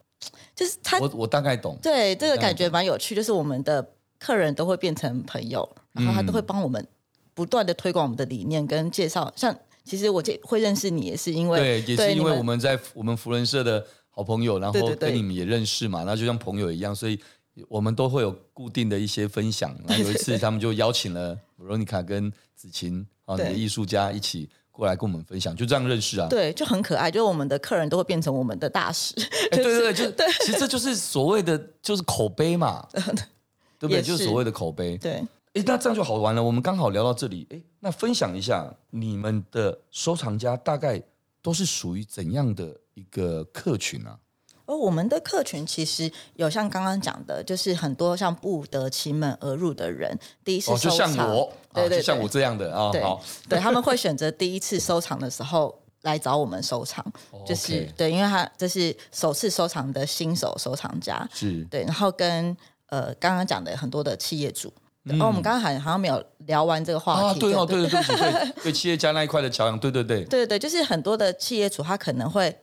[0.56, 3.16] 就是他，我我大概懂，对这个感觉蛮有趣。
[3.16, 3.84] 就是我们的
[4.20, 6.88] 客人都会变成朋友，然后他都会帮我们
[7.34, 9.34] 不断的推广我们的理念跟介绍。
[9.36, 17.20] 像其实我这会认识你也是因为对，也是因为我们在我们福人社的好朋友，然后跟你们也认识嘛，那就像朋友一样，所以
[17.68, 19.76] 我们都会有固定的一些分享。
[20.00, 24.50] 有一次他们就邀请了 Veronica 跟子晴啊，你的艺术家一起。
[24.74, 26.28] 过来跟我们分享，就这样认识啊？
[26.30, 27.12] 对，就很可爱。
[27.12, 29.14] 就我们的客人都会变成我们的大使。
[29.16, 30.26] 欸、对对对，就 对。
[30.46, 32.88] 其实这就是所谓的，就是口碑嘛，
[33.78, 34.02] 对不对？
[34.02, 34.98] 就是所谓的口碑。
[34.98, 35.22] 对。
[35.54, 36.42] 哎，那这样就好玩了。
[36.42, 41.00] 我们刚好聊到这里，哎，那分享一下你们的收藏家大概
[41.42, 44.18] 都是属于怎样的一个客群啊？
[44.66, 53.04] 而我们的客群其实有像刚刚讲的，就是很多像不得其门而入的人，第一次收藏，哦、就像我，对对，对，就像我这样的啊，对，
[53.50, 62.56] 对，他们会选择第一次收藏的时候来找我们收藏，哦、就是、okay 对，因为他这是首次收藏的新手收藏家，是对，然后跟
[62.88, 64.72] 呃刚刚讲的很多的企业主，
[65.04, 72.56] 然后、嗯、我们刚刚好像好像没有聊完这个话题，啊，对哦，对对对 对，对，对，对企业家那一块的桥梁，对对对，对对，就是很多的企业主他可能会。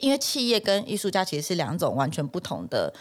[0.00, 2.92] 因为企业跟艺术家其实是两种完全不同的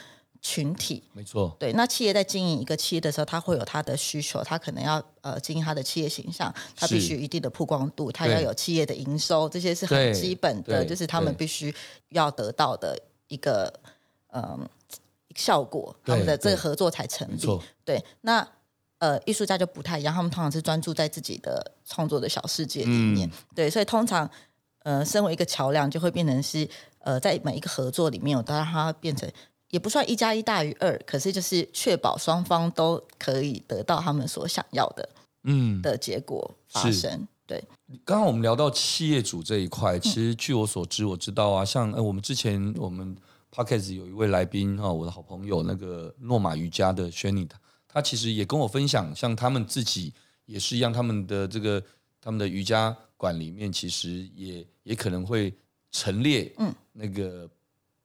[0.42, 1.56] 群体，没错。
[1.60, 11.74] 对，那企业在经营一个企业的时候，他会有他的需求，他可能要呃经营他的企业形象，他必须一定的曝光度，他要有企业的营收，这些是很基本的，就是他们必须
[12.10, 12.96] 要得到的
[13.30, 13.74] 一个
[14.34, 14.70] 嗯、呃、
[15.34, 17.40] 效果，他们的这个合作才成立。
[17.84, 18.48] 对，那
[19.00, 24.30] 呃艺术家就不太一样，他们通常是专注在自己的创作的小世界里面，嗯、对，所以通常。
[24.86, 26.70] 呃，身为一个桥梁，就会变成是
[27.00, 29.28] 呃，在每一个合作里面，我都让它变成
[29.72, 35.10] 也不算一加一大于二，可是就是确保双方都可以得到他们所想要的，
[35.44, 37.28] 嗯的结果发生。
[37.48, 37.64] 对，
[38.06, 43.18] 刚刚我们聊到企业主这一块，其实据我所知，我知道啊，像呃，我们之前我们
[43.52, 50.14] Podcast 有一位来宾哈，我的好朋友那个诺玛瑜伽的 Shani，他他其实也跟我分享，像他们自己
[50.46, 51.82] 也是一样，他们的这个
[52.22, 52.96] 他们的瑜伽。
[53.18, 55.54] 馆里面其实也也可能会
[55.92, 57.50] 陈列，嗯，那个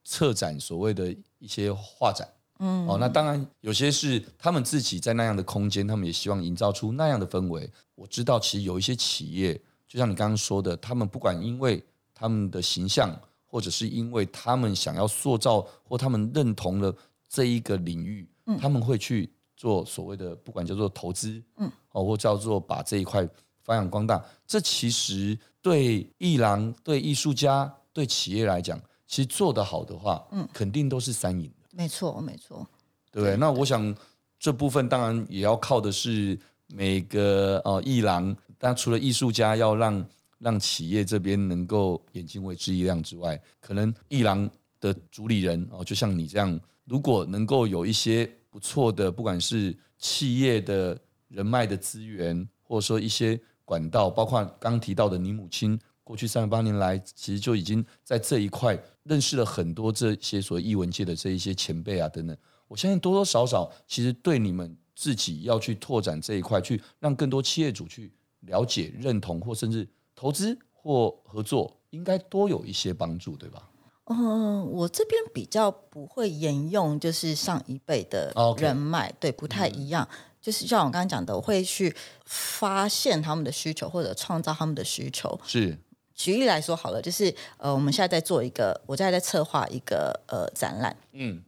[0.05, 2.29] 策展所谓的一些画展，
[2.61, 7.69] 嗯，哦，那当然有些是他们自己在那样的空间，他们也希望营造出那样的氛围。
[7.95, 11.83] 我知道，其实有一些企业，就像你刚刚说的，他们不管因为
[12.15, 13.15] 他们的形象，
[13.47, 16.95] 或者是因为他们想要塑造或他们认同了
[17.29, 23.29] 这一个领域，嗯，他们会去做所谓的不管叫做投资，嗯，哦，或叫做把这一块。
[23.71, 31.69] 发扬光大，这其实对艺廊、对艺术家、对企业来讲，其实做得好的话，嗯，肯定都是三赢的。
[31.71, 32.67] 没错，没错，
[33.13, 33.37] 对不对？
[33.37, 33.95] 那我想
[34.41, 40.05] 这部分当然也要靠的是每个呃艺廊，但除了艺术家要让
[40.41, 53.41] 让企业这边能够眼睛为之一亮之外，可能艺廊的主理人哦，就像你这样，如果能够有一些不错的，不管是企业的人脉的资源，或者说一些。
[53.71, 62.37] 管道包括刚提到的你母亲，过去三十八年来，其实就已经在这一块认识了很多这些所谓艺文界的这一些前辈啊等等。
[62.67, 73.71] 我相信多多少少，其实对你们自己要去拓展这一块，去让更多企业主去了解、认同，或甚至投资或合作，应该多有一些帮助，对吧？
[74.07, 79.15] 嗯，我这边比较不会沿用，就是上一辈的人脉，Okay.
[79.21, 80.09] 对，不太一样。
[80.11, 85.39] 嗯就是像我刚刚讲的，我会去发现他们的需求，或者创造他们的需求。
[85.45, 85.77] 是，
[86.15, 91.43] 举例来说好了，就是呃，我们现在在做一个，我现在在策划一个呃展览，嗯，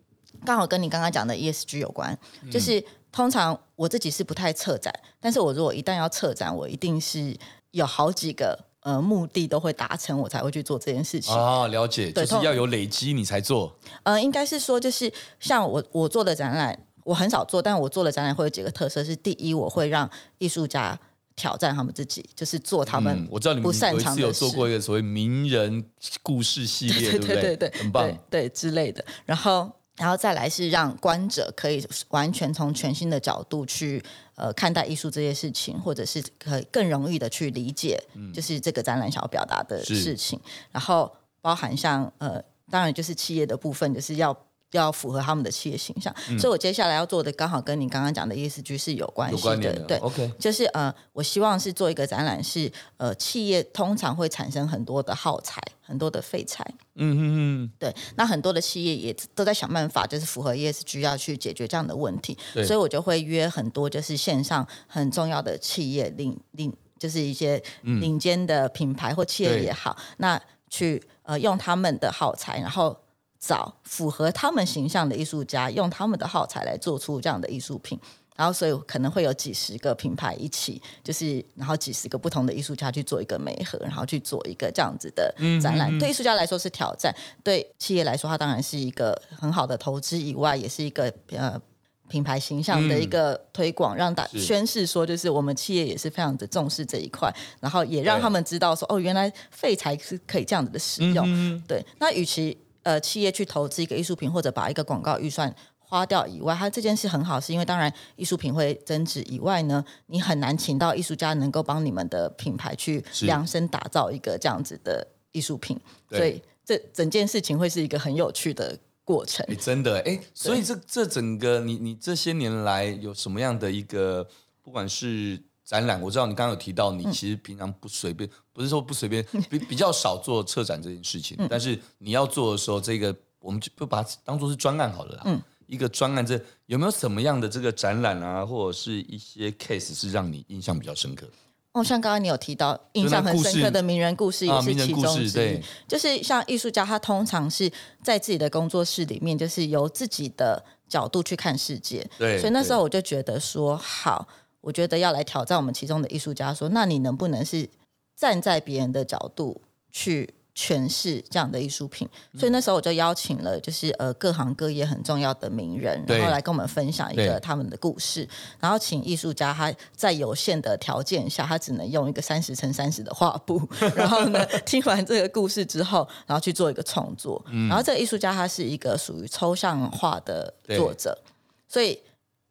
[0.44, 2.16] 刚好跟你刚刚讲的 ESG 有关。
[2.42, 7.34] 嗯、就是通常我自己是不太策展，但是我如果一旦要策展，我一定是
[7.70, 11.34] 有好几个呃目的都会达成，我才会去做这件事情。
[11.34, 13.74] 啊，了解，就是要有累积你才做。
[14.02, 16.78] 呃，应该是说，就是像我我做的展览。
[17.04, 20.98] 我很少做，但我做的展览会有几个特色：是第一，我会让艺术家
[21.34, 23.64] 挑战他们自己，就是做他们不擅长的事。
[23.64, 25.84] 我知道你们有做过一个所谓名人
[26.22, 27.28] 故事系列，对对？
[27.28, 29.04] 对对对，很棒，对，对之类的。
[29.24, 34.02] 然后，然后再来是让观者可以完全从全新的角度去
[34.36, 38.00] 呃看待艺术这些事情，或者是可以更容易的去理解，
[38.32, 40.38] 就是这个展览想要表达的事情。
[40.44, 41.10] 嗯、然后，
[41.40, 44.36] 包含像呃，当然就是企业的部分，就是要。
[44.78, 57.20] 要符合他们的企业形象，嗯、所以我接下来要做的刚好跟你刚刚讲的 ESG 是有关系的，的对，OK，就是呃，我希望是做一个展览，是呃，企业通常会产生很多的耗材，很多的废材，嗯嗯
[57.64, 62.64] 嗯，对，那很多的企业也都在想办法，就是符合 ESG 要去解决这样的问题，对。
[62.64, 72.96] 所以我就会约很多就是线上很重要的企业领领，就是一些领尖的品牌或企业也好，嗯、那去呃用他们的耗材，然后。
[73.44, 77.98] 找符合他们形象的艺术家，用他们的耗材来做出这样的艺术品，
[78.36, 85.90] 然后所以可能会有几十个品牌一起，就是然后几十个不同的艺术家去做一个媒合，然后去做一个这样子的展览。
[85.90, 91.60] 嗯嗯嗯，对艺术家来说是挑战，对企业来说，它当然是一个很好的投资，以外也是一个呃
[92.08, 97.28] 品牌形象的一个推广，嗯、让大宣示说，就是我们企业也是非常的重视这一块，
[97.58, 101.60] 然后也让他们知道说，哦，原来废材是可以这样子的使用。
[101.66, 105.54] 对，那与其呃企业去投资一个艺术品，或者把一个广告预算。
[105.78, 119.44] 花掉以外，它这件事很好，是因为当然艺术品会增值以外呢，你很难请到艺术家能够帮你们的品牌去量身打造一个这样子的艺术品，所以这整件事情会是一个很有趣的过程。
[119.50, 124.26] 欸、真的哎，所以这这整个你你这些年来有什么样的一个，
[124.62, 125.38] 不管是
[125.72, 135.22] 展览，我知道你刚刚有提到，你其实平常不随便，嗯、不是说不随便， 比比较少做策展这件事情，嗯、但是你要做的时候，这个我们就不把它当做是专案好了啦。
[135.24, 135.40] 嗯。
[135.68, 141.26] 一个专案，这有没有什么样的这个展览啊，或者是一些 case 是让你印象比较深刻？
[141.72, 145.32] 哦，像刚刚你有提到印象很深刻的名人故事，也是其中之一。
[145.32, 152.06] 对，就是像艺术家，他通常是在自己的工作室里面，就是由自己的角度去看世界。
[152.18, 154.28] 对，所以那时候我就觉得说，好，
[154.62, 157.68] 我觉得要来挑战我们其中的艺术家，说，那你能不能是
[158.16, 160.32] 站在别人的角度去？
[160.54, 162.06] 诠释这样的艺术品，
[162.38, 168.28] 所以那时候我就邀请了，就是呃各行各业很重要的名人，然后来跟我们分享一个他们的故事，
[168.60, 181.18] 然后请艺术家他在有限的条件下，他只能用一个三十乘三十的画布， 然后呢听完这个故事之后，然后去做一个创作，然后这个艺术家他是一个属于抽象画的作者，
[181.66, 181.98] 所以。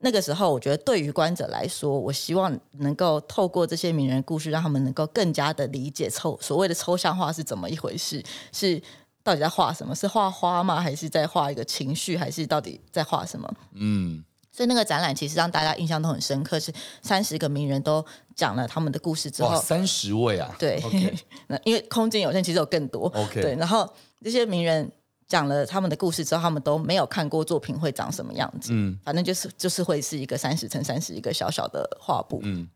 [0.03, 8.81] 那个时候，我觉得对于观者来说，我希望能够透过这些名人故事，让他们能够更加的理解抽所谓的抽象画是怎么一回事，是
[9.23, 9.95] 到底在画什么？
[9.95, 10.81] 是画花吗？
[10.81, 12.17] 还是在画一个情绪？
[12.17, 13.53] 还是到底在画什么？
[13.73, 18.03] 嗯，所以那个展览其实让大家印象都很深刻，是三十个名人都
[18.35, 20.81] 讲了他们的故事之后，三十位啊，对，
[21.47, 23.87] 那.因为空间有限，其实有更多，OK，对，然后
[24.23, 24.91] 这些名人。
[25.31, 28.71] 讲了他们的故事之后，他们都没有看过作品会长什么样子。
[28.73, 32.41] 嗯，反正就是就是会是一个三十乘三十一个小小的画布。
[32.43, 32.67] 嗯，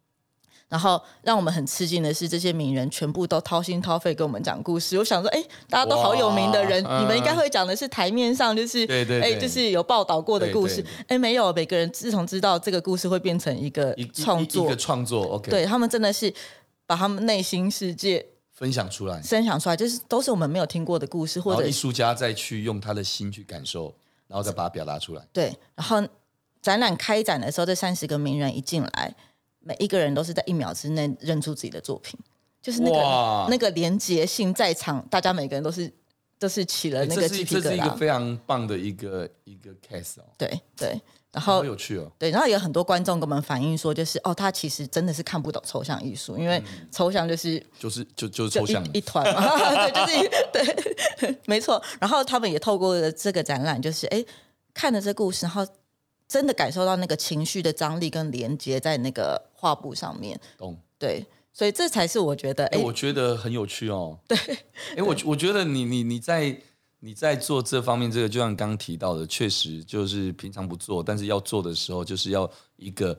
[0.69, 4.97] 然后让我们很吃惊的是，这些名人全部都掏心掏肺跟我们讲故事。
[4.97, 10.81] 我想说，哎，大家都好有名的人，哇你们应该会讲的是台面上就是对对，哎，就是有报道过的故事。
[11.09, 15.25] 哎，没有，每个人自从知道这个故事会变成一个创作，一个创作。
[15.35, 16.33] OK，对他们真的是
[16.87, 18.25] 把他们内心世界。
[18.55, 23.93] 分享出来，分享出来，就是都是我们没有听过的故事，或者艺术家再去用他的心去感受，
[24.27, 25.27] 然后再把它表达出来。
[25.33, 26.01] 对，然后
[26.61, 29.13] 展览开展的时候，这三十个名人一进来，
[29.59, 32.17] 每一个人都是在一秒之内认出自己的作品，
[32.61, 35.91] 就是那个那个连结性在场，大家每个人都是
[36.39, 37.61] 都是起了那个鸡皮疙瘩。
[37.61, 40.23] 这是一个非常棒的一个一个 case 哦。
[40.37, 40.97] 对对。
[41.35, 49.41] 然后好有趣哦，对，然后有很多观众跟我们反映说，就是哦，他其实真的是看不懂抽象艺术，因为抽象就是、嗯、就是就就是抽象一,一团嘛，
[49.91, 50.29] 对，就是
[51.27, 51.81] 对，没错。
[51.99, 54.23] 然后他们也透过这个展览，就是哎，
[54.73, 55.67] 看了这故事，然后
[56.25, 60.39] 真的感受到那个情绪的张力跟连接在那个画布上面。
[60.57, 64.17] 懂，对，所以这才是我觉得，哎，我觉得很有趣哦。
[64.25, 64.37] 对，
[64.95, 66.57] 哎，我我觉得你你你在。
[67.05, 73.15] 你在做这方面，这个就像刚刚提到的，确实就是平常不做，但是要做的时候，就是要一个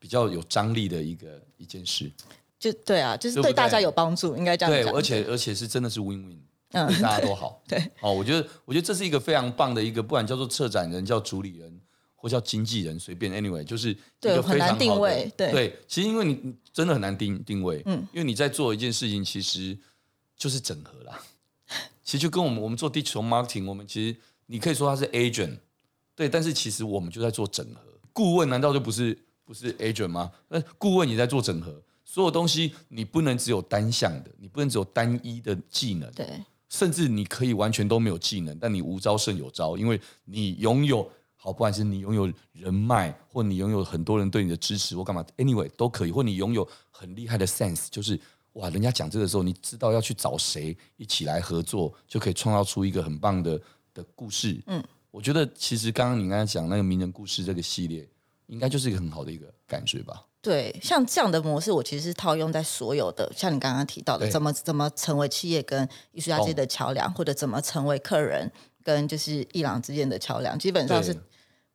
[0.00, 2.10] 比较有张力的一个一件事。
[2.58, 4.92] 就对啊，就是对大家有帮助，对应该这样讲。
[4.92, 6.40] 对，而且而且是真的是 win win，
[6.72, 7.62] 嗯，对大家都好。
[7.68, 11.80] 对，哦，我觉得我觉得这是一个非常棒的一个，不管叫做策展人、叫主理人
[12.16, 15.32] 或叫经纪人，随便 anyway，就是一个非常好的定位。
[15.36, 19.78] 对对，其实因为你真的很难定定位，嗯，因为你在做一件事情，其实
[20.36, 21.22] 就是整合啦。
[22.04, 25.58] 其实就跟我们我们做 digital marketing，我们其实你可以说它是 agent，
[26.16, 27.80] 对，但是其实我们就在做整合。
[28.12, 30.30] 顾问难道就不是不是 agent 吗？
[30.48, 36.26] 那顾问也在做整合，所有东西你不能只有单向的，你不能只有单一的技能，对，
[36.68, 48.18] 甚至你可以完全都没有技能，但你无招胜有招，因为你拥有好，不管是你拥有人脉，或你拥有很多人对你的支持，或干嘛，anyway 都可以，或你拥有很厉害的 sense，就是。
[48.54, 53.58] 哇，人家讲这个时候，你知道要去找谁一起来合作，就可以创造出一个很棒的
[53.94, 54.62] 的故事。
[54.66, 58.06] 嗯，我觉得其实刚刚你刚才讲那个名人故事这个系列，
[58.48, 60.26] 应该就是一个很好的一个感觉吧？
[60.42, 68.50] 对，像这样的模式，我其实是套用在所有的，像你刚刚提到的，怎么怎么成为企业跟艺术家之间的桥梁，哦、或者怎么成为客人
[68.82, 71.16] 跟就是伊朗之间的桥梁，基本上是。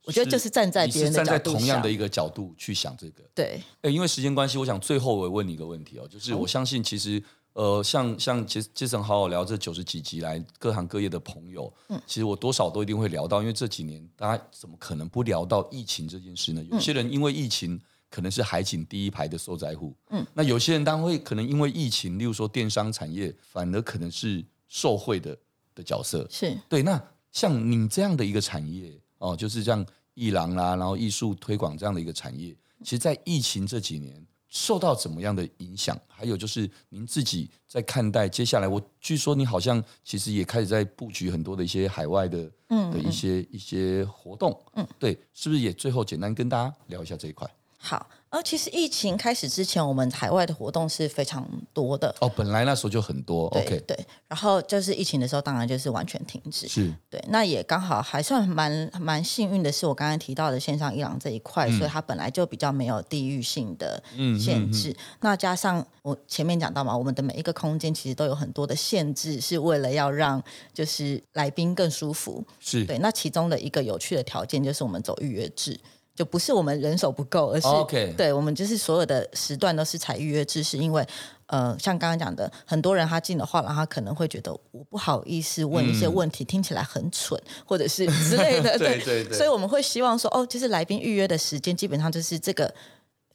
[0.07, 3.21] 我觉得就是站在别人的，站在同样的一个角度去想这个。
[3.35, 16.63] 对，哎，因为时间关系，我想最后我问你一个问题哦，就是我相信其实呃，像像杰杰森好好聊这九十几集来各行各业的朋友，嗯，其实我多少都一定会聊到，因为这几年大家怎么可能不聊到疫情这件事呢？
[16.71, 17.77] 有些人因为疫情
[18.09, 25.37] 可能是海景第一排的受灾户，嗯，那有些人当然会可能因为疫情，例如说电商产业，反而可能是受惠的
[25.75, 26.57] 的角色，是。
[26.69, 26.81] 对。
[26.81, 27.01] 那
[27.33, 29.85] 像你这样的一个产业哦，就是这样
[30.17, 32.49] 艺廊啦，然后艺术推广这样的一个产业，
[32.83, 34.25] 其实，在疫情这几年。
[34.49, 35.99] 受到怎么样的影响？
[36.07, 47.45] 还有就是您自己在看待接下来，我据说你好像其实也开始在布局很多的一些海外的嗯的一些一些活动，嗯，对，是不是也最后简单跟大家聊一下这一块？
[47.77, 48.09] 好。
[48.37, 52.31] 而其实疫情开始之前，我们海外的活动是非常多的哦。
[52.35, 54.05] 本来那时候就很多对，OK，对。
[54.27, 56.67] 然后就是疫情的时候，当然就是完全停止。
[56.67, 57.19] 是对。
[57.29, 64.01] 那也刚好还算蛮蛮幸运的是，我刚刚提到的线上伊朗这一块，嗯、所以它本来就比较没有地域性的
[64.39, 64.89] 限制。
[64.89, 72.45] 嗯嗯嗯、那加上我前面讲到嘛，我们的每一个空间其实都有很多的限制，是为了要让就是来宾更舒服。
[72.59, 72.99] 是对。
[72.99, 75.79] 那其中的一个有趣的条件就是我们走预约制。
[76.17, 77.87] 就不是我们人手不够，而是、oh.
[78.17, 81.07] 对我们就是所有的时段都是采预约制，是因为
[81.45, 92.73] 呃，像刚刚讲的，很多人他进的话，然后他可能会觉得我不好意思问一些问题，嗯、听起来很蠢，或者是之类的， 对，对对对，所以我们会希望说，哦，就是来宾预约的时间基本上就是这个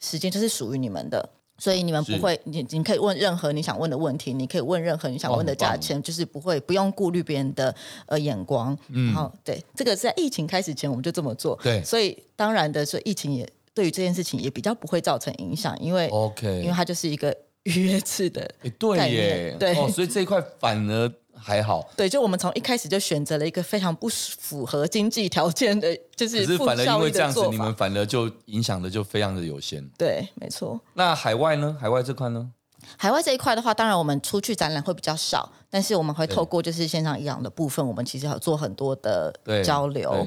[0.01, 1.31] 时间就是属于你们的。
[1.63, 7.73] 所以你们不会，你你可以问任何你想问的问题，你可以问任何你想问的价钱，哦、就是不会不用顾虑别人的
[8.07, 8.77] 呃眼光。
[8.89, 11.57] 嗯、然后对，这个是在疫情开始前我们就这么做。
[11.63, 17.33] 对，所以当然的，所以疫情也对于这件事情也比较不会造成影响，因为 OK，因为它就是一个
[17.63, 18.53] 预 约制的。
[18.77, 21.13] 对耶，对、哦，所以这一块反而。
[21.35, 29.85] 还好，对，就我们从一开始就选择了一个非常不符合经济条件的，就是可是反而因为这样子，你们反而就影响的就非常的有限。
[29.99, 30.81] 对，没错。
[30.95, 31.77] 那海外呢？
[31.81, 32.51] 海外这块呢？
[32.97, 39.33] 海外这一块的话，当然我们出去展览会比较少，但是我们会透过就是线上艺廊的部分，我们其实有做很多的
[39.65, 40.27] 交流。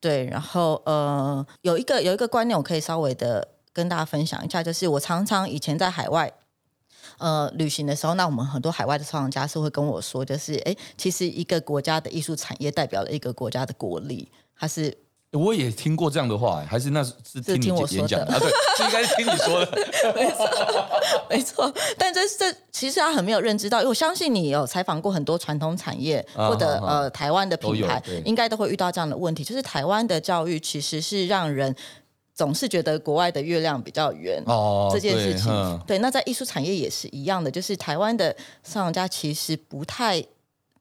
[0.00, 6.32] 对，对，然后呃，有一个有一个观念，我可以稍微的跟大家分享一下，就是我常常以前在海外。
[7.18, 14.96] 呃，旅行的时候，那我们很多海外的收藏家是会跟我说，就是哎，其实一个国家的艺术产业代表了一个国家的国力，它是。
[15.32, 17.12] 我也听过这样的话，还是那是
[17.42, 18.38] 听你演讲的啊？
[18.38, 18.48] 对，
[18.78, 19.76] 是应该是听你说的，
[20.16, 20.48] 没错，
[21.28, 21.74] 没错。
[21.98, 31.76] 但这这其实他很没有认知到，因为我相信你有采访过很多传统产业或者呃台湾的品牌，应该都会遇到这样的问题，就是台湾的教育其实是让人。
[32.38, 35.48] 总是觉得国外的月亮比较圆哦，这件事情
[35.88, 35.98] 对，对。
[35.98, 38.30] 那在艺术产业也是一样的，就是台湾的
[38.62, 40.24] 收藏家其实不太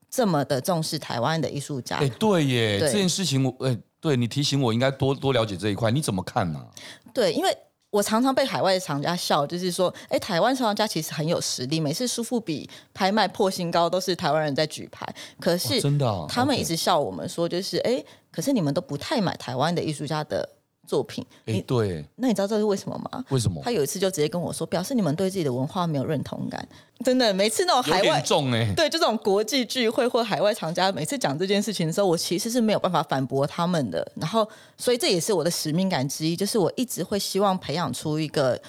[0.07, 1.95] 这么的重视台湾的艺术家。
[1.95, 6.63] 哎，对耶，对这件事情我哎，对你提醒我应该多多了解这一块，你怎么看呢？
[7.11, 7.57] 对，因为
[7.89, 15.03] 我常常被海外的厂家笑，就是说，哎，台湾收藏家其实很有实力，每次苏富比拍卖破新高都是台湾人在举牌，
[15.39, 20.47] 可是真的，他们一直笑我们说，就是哎，可是你们都不太买台湾的艺术家的。
[20.87, 23.23] 作品，哎，对，那你知道这是为什么吗？
[23.29, 23.61] 为什么？
[23.63, 26.67] 他有一次就直接跟我说，表示你们对自己的文化没有认同感。
[27.05, 34.09] 真的，每次那种海外重哎， 对，就这种国际聚会或海外藏家，每次讲这件事情的时候，我其实是没有办法反驳他们的。
[34.15, 38.59] 然后，所以这也是我的使命感之一，就是我一直会希望培养出一个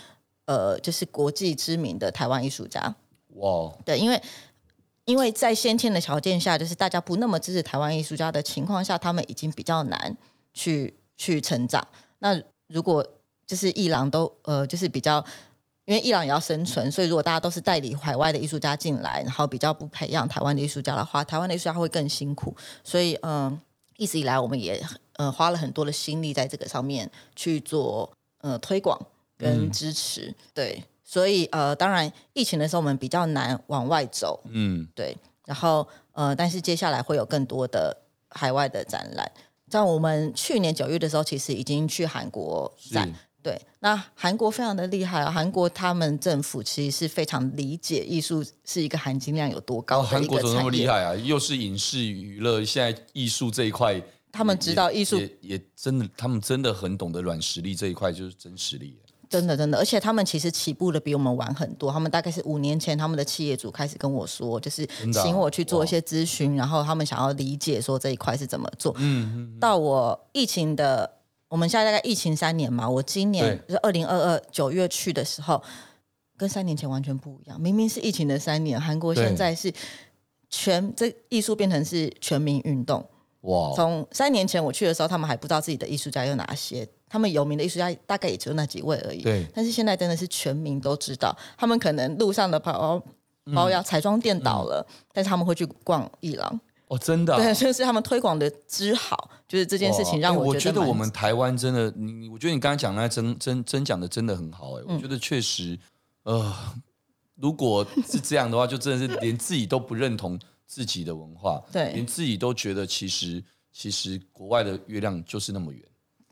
[0.45, 2.95] 呃，就是国际知名的台湾艺术家。
[3.37, 4.21] 哇，对，因为
[5.07, 10.15] 因为在先天的条件下，就是大家不那么支持台湾艺术家的情况下，他们已经比较难
[10.53, 11.87] 去去成长。
[12.19, 13.07] 那如果
[13.47, 15.25] 就是伊朗都呃，就是比较，
[15.87, 22.55] 因为伊朗也要生存，所以如果大家都是代理海外的艺术家进来，然后比较不培养台湾的艺术家的话，台湾的艺术家会更辛苦。
[22.85, 23.61] 所以嗯、呃，
[23.97, 24.83] 一直以来我们也
[25.15, 28.13] 呃花了很多的心力在这个上面去做
[28.43, 29.01] 呃推广
[29.39, 30.27] 跟支持。
[30.27, 35.17] 嗯、对，所以呃，当然疫情的时候我们比较难往外走，嗯，对。
[35.47, 37.97] 然后呃，但是接下来会有更多的
[38.29, 39.33] 海外的展览。
[39.69, 43.13] 在我们去年九月的时候，其实已经去韩国展，
[43.43, 43.61] 对。
[43.81, 50.03] 那韩国非常的厉害啊，韩国他们政府其实是非常理解艺术是一个含金量有多高。
[50.03, 51.15] 韩国怎么那么厉害啊？
[51.15, 54.03] 又是影视娱乐，现在艺术这一块，
[54.33, 58.99] 他们知道艺术也也真的，他们真的很懂得软实力这一块，就是真实力。
[59.29, 61.93] 真的，真的，而且他们其实起步的比我们晚很多。
[61.93, 68.95] 他们大概是五年前，他们的企业主开始跟我说，就是请我去做一些咨询，然后他们想要理解说这一块是怎么做。
[68.97, 69.61] 嗯嗯。
[69.61, 71.11] 到我疫情的，
[71.49, 75.63] 我们现在大概疫情三年嘛，我今年就是二零二二九月去的时候，
[76.37, 77.61] 跟三年前完全不一样。
[77.61, 79.71] 明明是疫情的三年，韩国现在是
[80.49, 83.05] 全这艺术变成是全民运动。
[83.43, 83.73] 哇！
[83.77, 86.89] 从三年前我去的时候，他们还不知道自己的艺术家有哪些。
[87.09, 89.23] 他们有名的艺术家大概也只有那几位而已。
[89.23, 89.47] 对。
[89.55, 93.03] 但是现在真的是全民都知道，他们可能路上的包
[93.55, 96.61] 包要彩妆店倒了，嗯、但是他们会去逛艺廊。
[96.89, 100.57] 哦，真的、啊，对，就是他们推广的之好，就是这件事情让我觉得、欸。
[100.57, 105.79] 我觉得我们台湾真的，你，我觉得你刚才讲那真真真讲的真的很好、欸，哎、嗯，我觉得确实，
[106.23, 106.51] 呃，
[107.35, 115.83] 如果是这样的话，就真的是连自己都不认同自己的文化，对，连自己都觉得其实其实国外的月亮就是那么圆，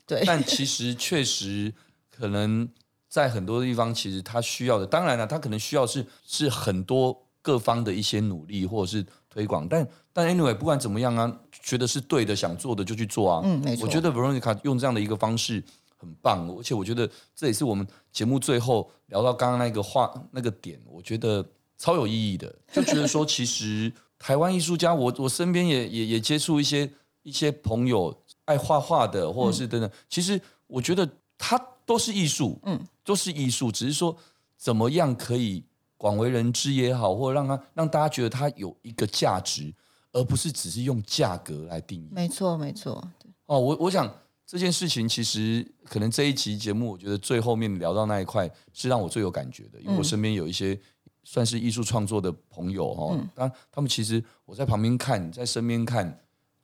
[0.07, 1.71] 对，但其实确实
[2.09, 2.67] 可能
[3.07, 9.05] 在很多地方，其实他需要的，当然了，他可能需要是是很多各方的一些努力，或者是。
[9.29, 13.41] 推广，但但 anyway，不管怎么样啊，觉得是对的，想做的就去做啊。
[13.45, 13.85] 嗯，没错。
[13.85, 15.63] 我觉得 Veronica 用这样的一个方式
[15.95, 21.45] 很棒，而且我觉得这也是我们节目最后聊到刚刚那个话那个点，我觉得
[21.77, 22.51] 超有意义的。
[22.73, 26.89] 就觉得说，其实台湾艺术家，我我身边也也也接触一些
[27.21, 29.87] 一些朋友爱画画的，或者是等等。
[29.87, 34.17] 嗯、其实我觉得它都是艺术，嗯，都是艺术，只是说
[34.57, 35.63] 怎么样可以。
[35.99, 39.73] 广为人知也好，或者让他让大家觉得它有一个价值，
[40.11, 42.07] 而不是只是用价格来定义。
[42.11, 43.03] 没错，没错。
[43.47, 44.07] 哦，我我想
[44.45, 50.79] 这件事情其实可能这一期节目，我觉得最后面聊到那一块是让我最有感觉的，因为我身边有一些
[51.23, 56.15] 算是艺术创作的朋友哈，他们其实我在旁边看，在身边看，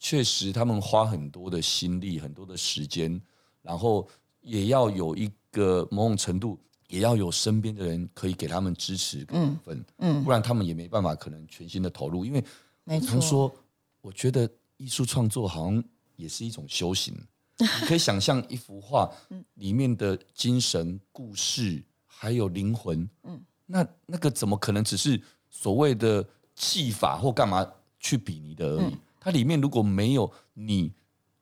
[0.03, 3.21] 确实他们花很多的心力，很多的时间，
[3.61, 4.05] 然后
[4.41, 6.59] 也要有一个某种程度。
[6.89, 12.23] 也要有身边的人可以给他们支持跟分，嗯，嗯，不然他们也没办法可能全心的投入。
[12.23, 12.43] 因为，
[12.83, 13.55] 没错，说，
[13.99, 14.47] 我觉得
[14.77, 15.83] 艺术创作好像
[16.17, 17.15] 也是一种修行。
[17.57, 19.11] 你可以想象一幅画
[19.55, 26.23] 里面的精神、故事还有灵魂，嗯，那那个怎么可能只是所谓的
[26.53, 27.65] 技法或干嘛
[27.99, 28.95] 去比拟的而已？
[29.23, 30.91] 它里面如果没有你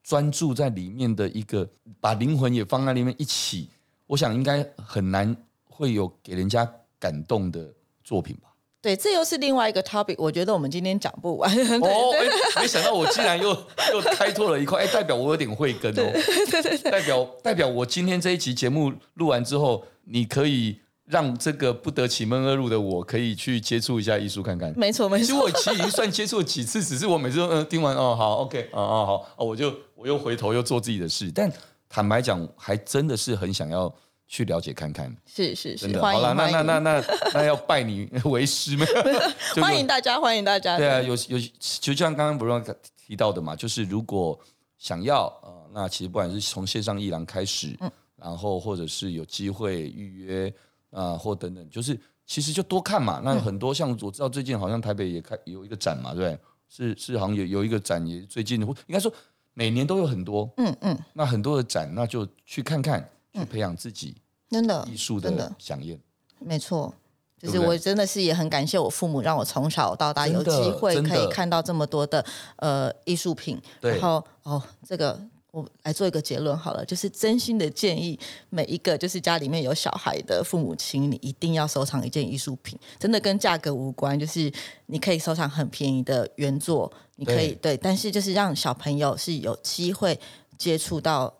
[0.02, 1.68] 专注在里面的一个，
[2.00, 3.68] 把灵魂也放在里面一起。
[4.06, 7.72] 我想应该很难会有给人家感动的
[8.04, 8.50] 作品吧？
[8.82, 10.16] 对，这又是另外一个 topic。
[10.18, 11.50] 我觉得我们今天讲不完。
[11.80, 12.12] 哦，
[12.60, 13.48] 没想到我竟然又
[13.94, 16.02] 又开拓了一块，哎，代表我有点慧根哦。
[16.50, 20.80] 对对对，代表代表我今天这一期节目录完之后，你可以
[21.12, 24.72] 让这个不得其门而入的我，可以去接触一下艺术看看。
[24.76, 31.52] 没错没错，其实我其实已经算接触了几次，只是我每次都嗯听完哦好 OK 哦哦好哦，我就我又回头又做自己的事，但。
[31.94, 33.94] 坦白讲，还真的是很想要
[34.26, 35.14] 去了解看看。
[35.26, 36.00] 是是是，真的。
[36.00, 37.04] 好了，那那那那
[37.34, 38.86] 那要拜你为师吗？
[39.60, 40.78] 欢迎大家，欢迎大家。
[40.78, 41.38] 对啊，有有，
[41.82, 44.40] 就像刚刚不是提到的嘛，就是如果
[44.78, 50.50] 想要呃，那其实不管是从线上艺廊开始，嗯，然后或者是有机会预约
[50.92, 53.20] 啊、呃，或等等，就是其实就多看嘛。
[53.24, 56.38] 那很多像我知道最近好像台北也开有一个展嘛，对？
[56.68, 59.12] 是是，好像有有一个展也最近应该说。
[59.54, 64.16] 每年都有很多，嗯嗯，那很多的展，那就去看看，去培养自己
[64.48, 65.30] 真的艺术的
[65.60, 66.00] 饗宴。
[66.38, 66.94] 没错，
[67.38, 72.24] 就是我真的是也很感谢我父母，让我从小到大有机会可以看到这么多的
[72.56, 73.60] 呃艺术品。
[73.82, 75.20] 然后哦，这个。
[75.52, 84.50] 我来做一个结论好了，就是真心的建议每一个就是家里面有小孩的父母亲，你一定要收藏一件艺术品，真的跟价格无关，就是
[84.86, 90.18] 你可以收藏很便宜的原作，你可以对，对，但是就是让小朋友是有机会
[90.56, 91.32] 接触到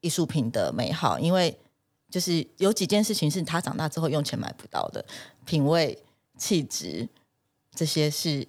[0.00, 1.58] 艺术品的美好，因为
[2.08, 5.04] 就是有几件事情是他长大之后用钱买不到的，
[5.44, 5.98] 品味、
[6.38, 7.08] 气质
[7.74, 8.46] 这些是。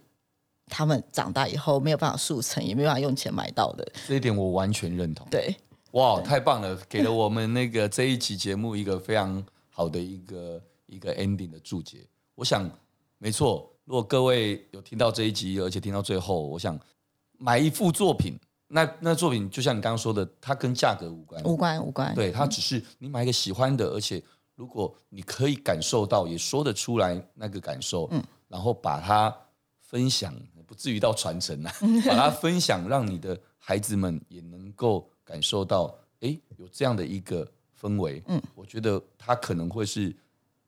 [0.70, 3.88] 他们长大以后没有办法速成，也没有办法用钱买到的。
[4.06, 5.26] 这一点我完全认同。
[5.32, 5.56] 对，
[5.92, 12.06] 哇，太棒了，给了我们那个这一期节目一个非常好的一个一个 ending 的注解。
[12.36, 12.70] 我想，
[13.18, 16.78] 没错，如果各位有听到这一集，而且听到最后，我想
[17.38, 18.38] 买一幅作品，
[18.68, 22.14] 那那作品就像你刚刚说的，它跟价格无关，无关无关。
[22.14, 24.22] 对，它只是你买一个喜欢的，而且
[24.54, 29.34] 如果你可以感受到，也说得出来那个感受，嗯，然后把它
[29.80, 30.36] 分享。
[30.68, 31.74] 不至于到传承啊，
[32.06, 37.50] 把它分享，让你的孩子们也能够感受到，哎，有这样的一个
[37.80, 38.22] 氛围。
[38.28, 40.14] 嗯，我觉得他可能会是，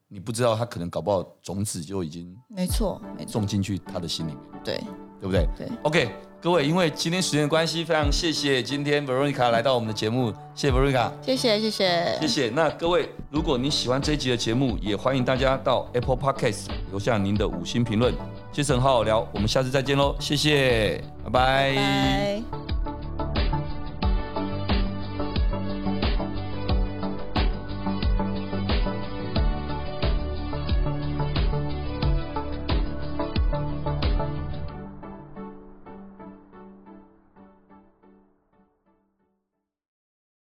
[0.08, 4.64] 你不知道他可能搞不好种子就已经没错，没错，种进去他的心里面。
[4.64, 4.82] 对，
[5.22, 5.48] 对不对？
[5.58, 5.68] 对。
[5.84, 6.10] OK，
[6.42, 12.50] 各位，因为今天时间的关系，非常谢谢今天 Veronica 来到我们的节目，谢谢 Veronica，谢谢谢谢谢谢。
[12.50, 18.14] 那各位，如果你喜欢这一集的节目，也欢迎大家到 Apple Podcast 留下您的五星评论。
[18.52, 21.76] 杰森好好聊，我们下次再见喽，谢谢，拜拜。
[21.76, 22.79] 拜拜。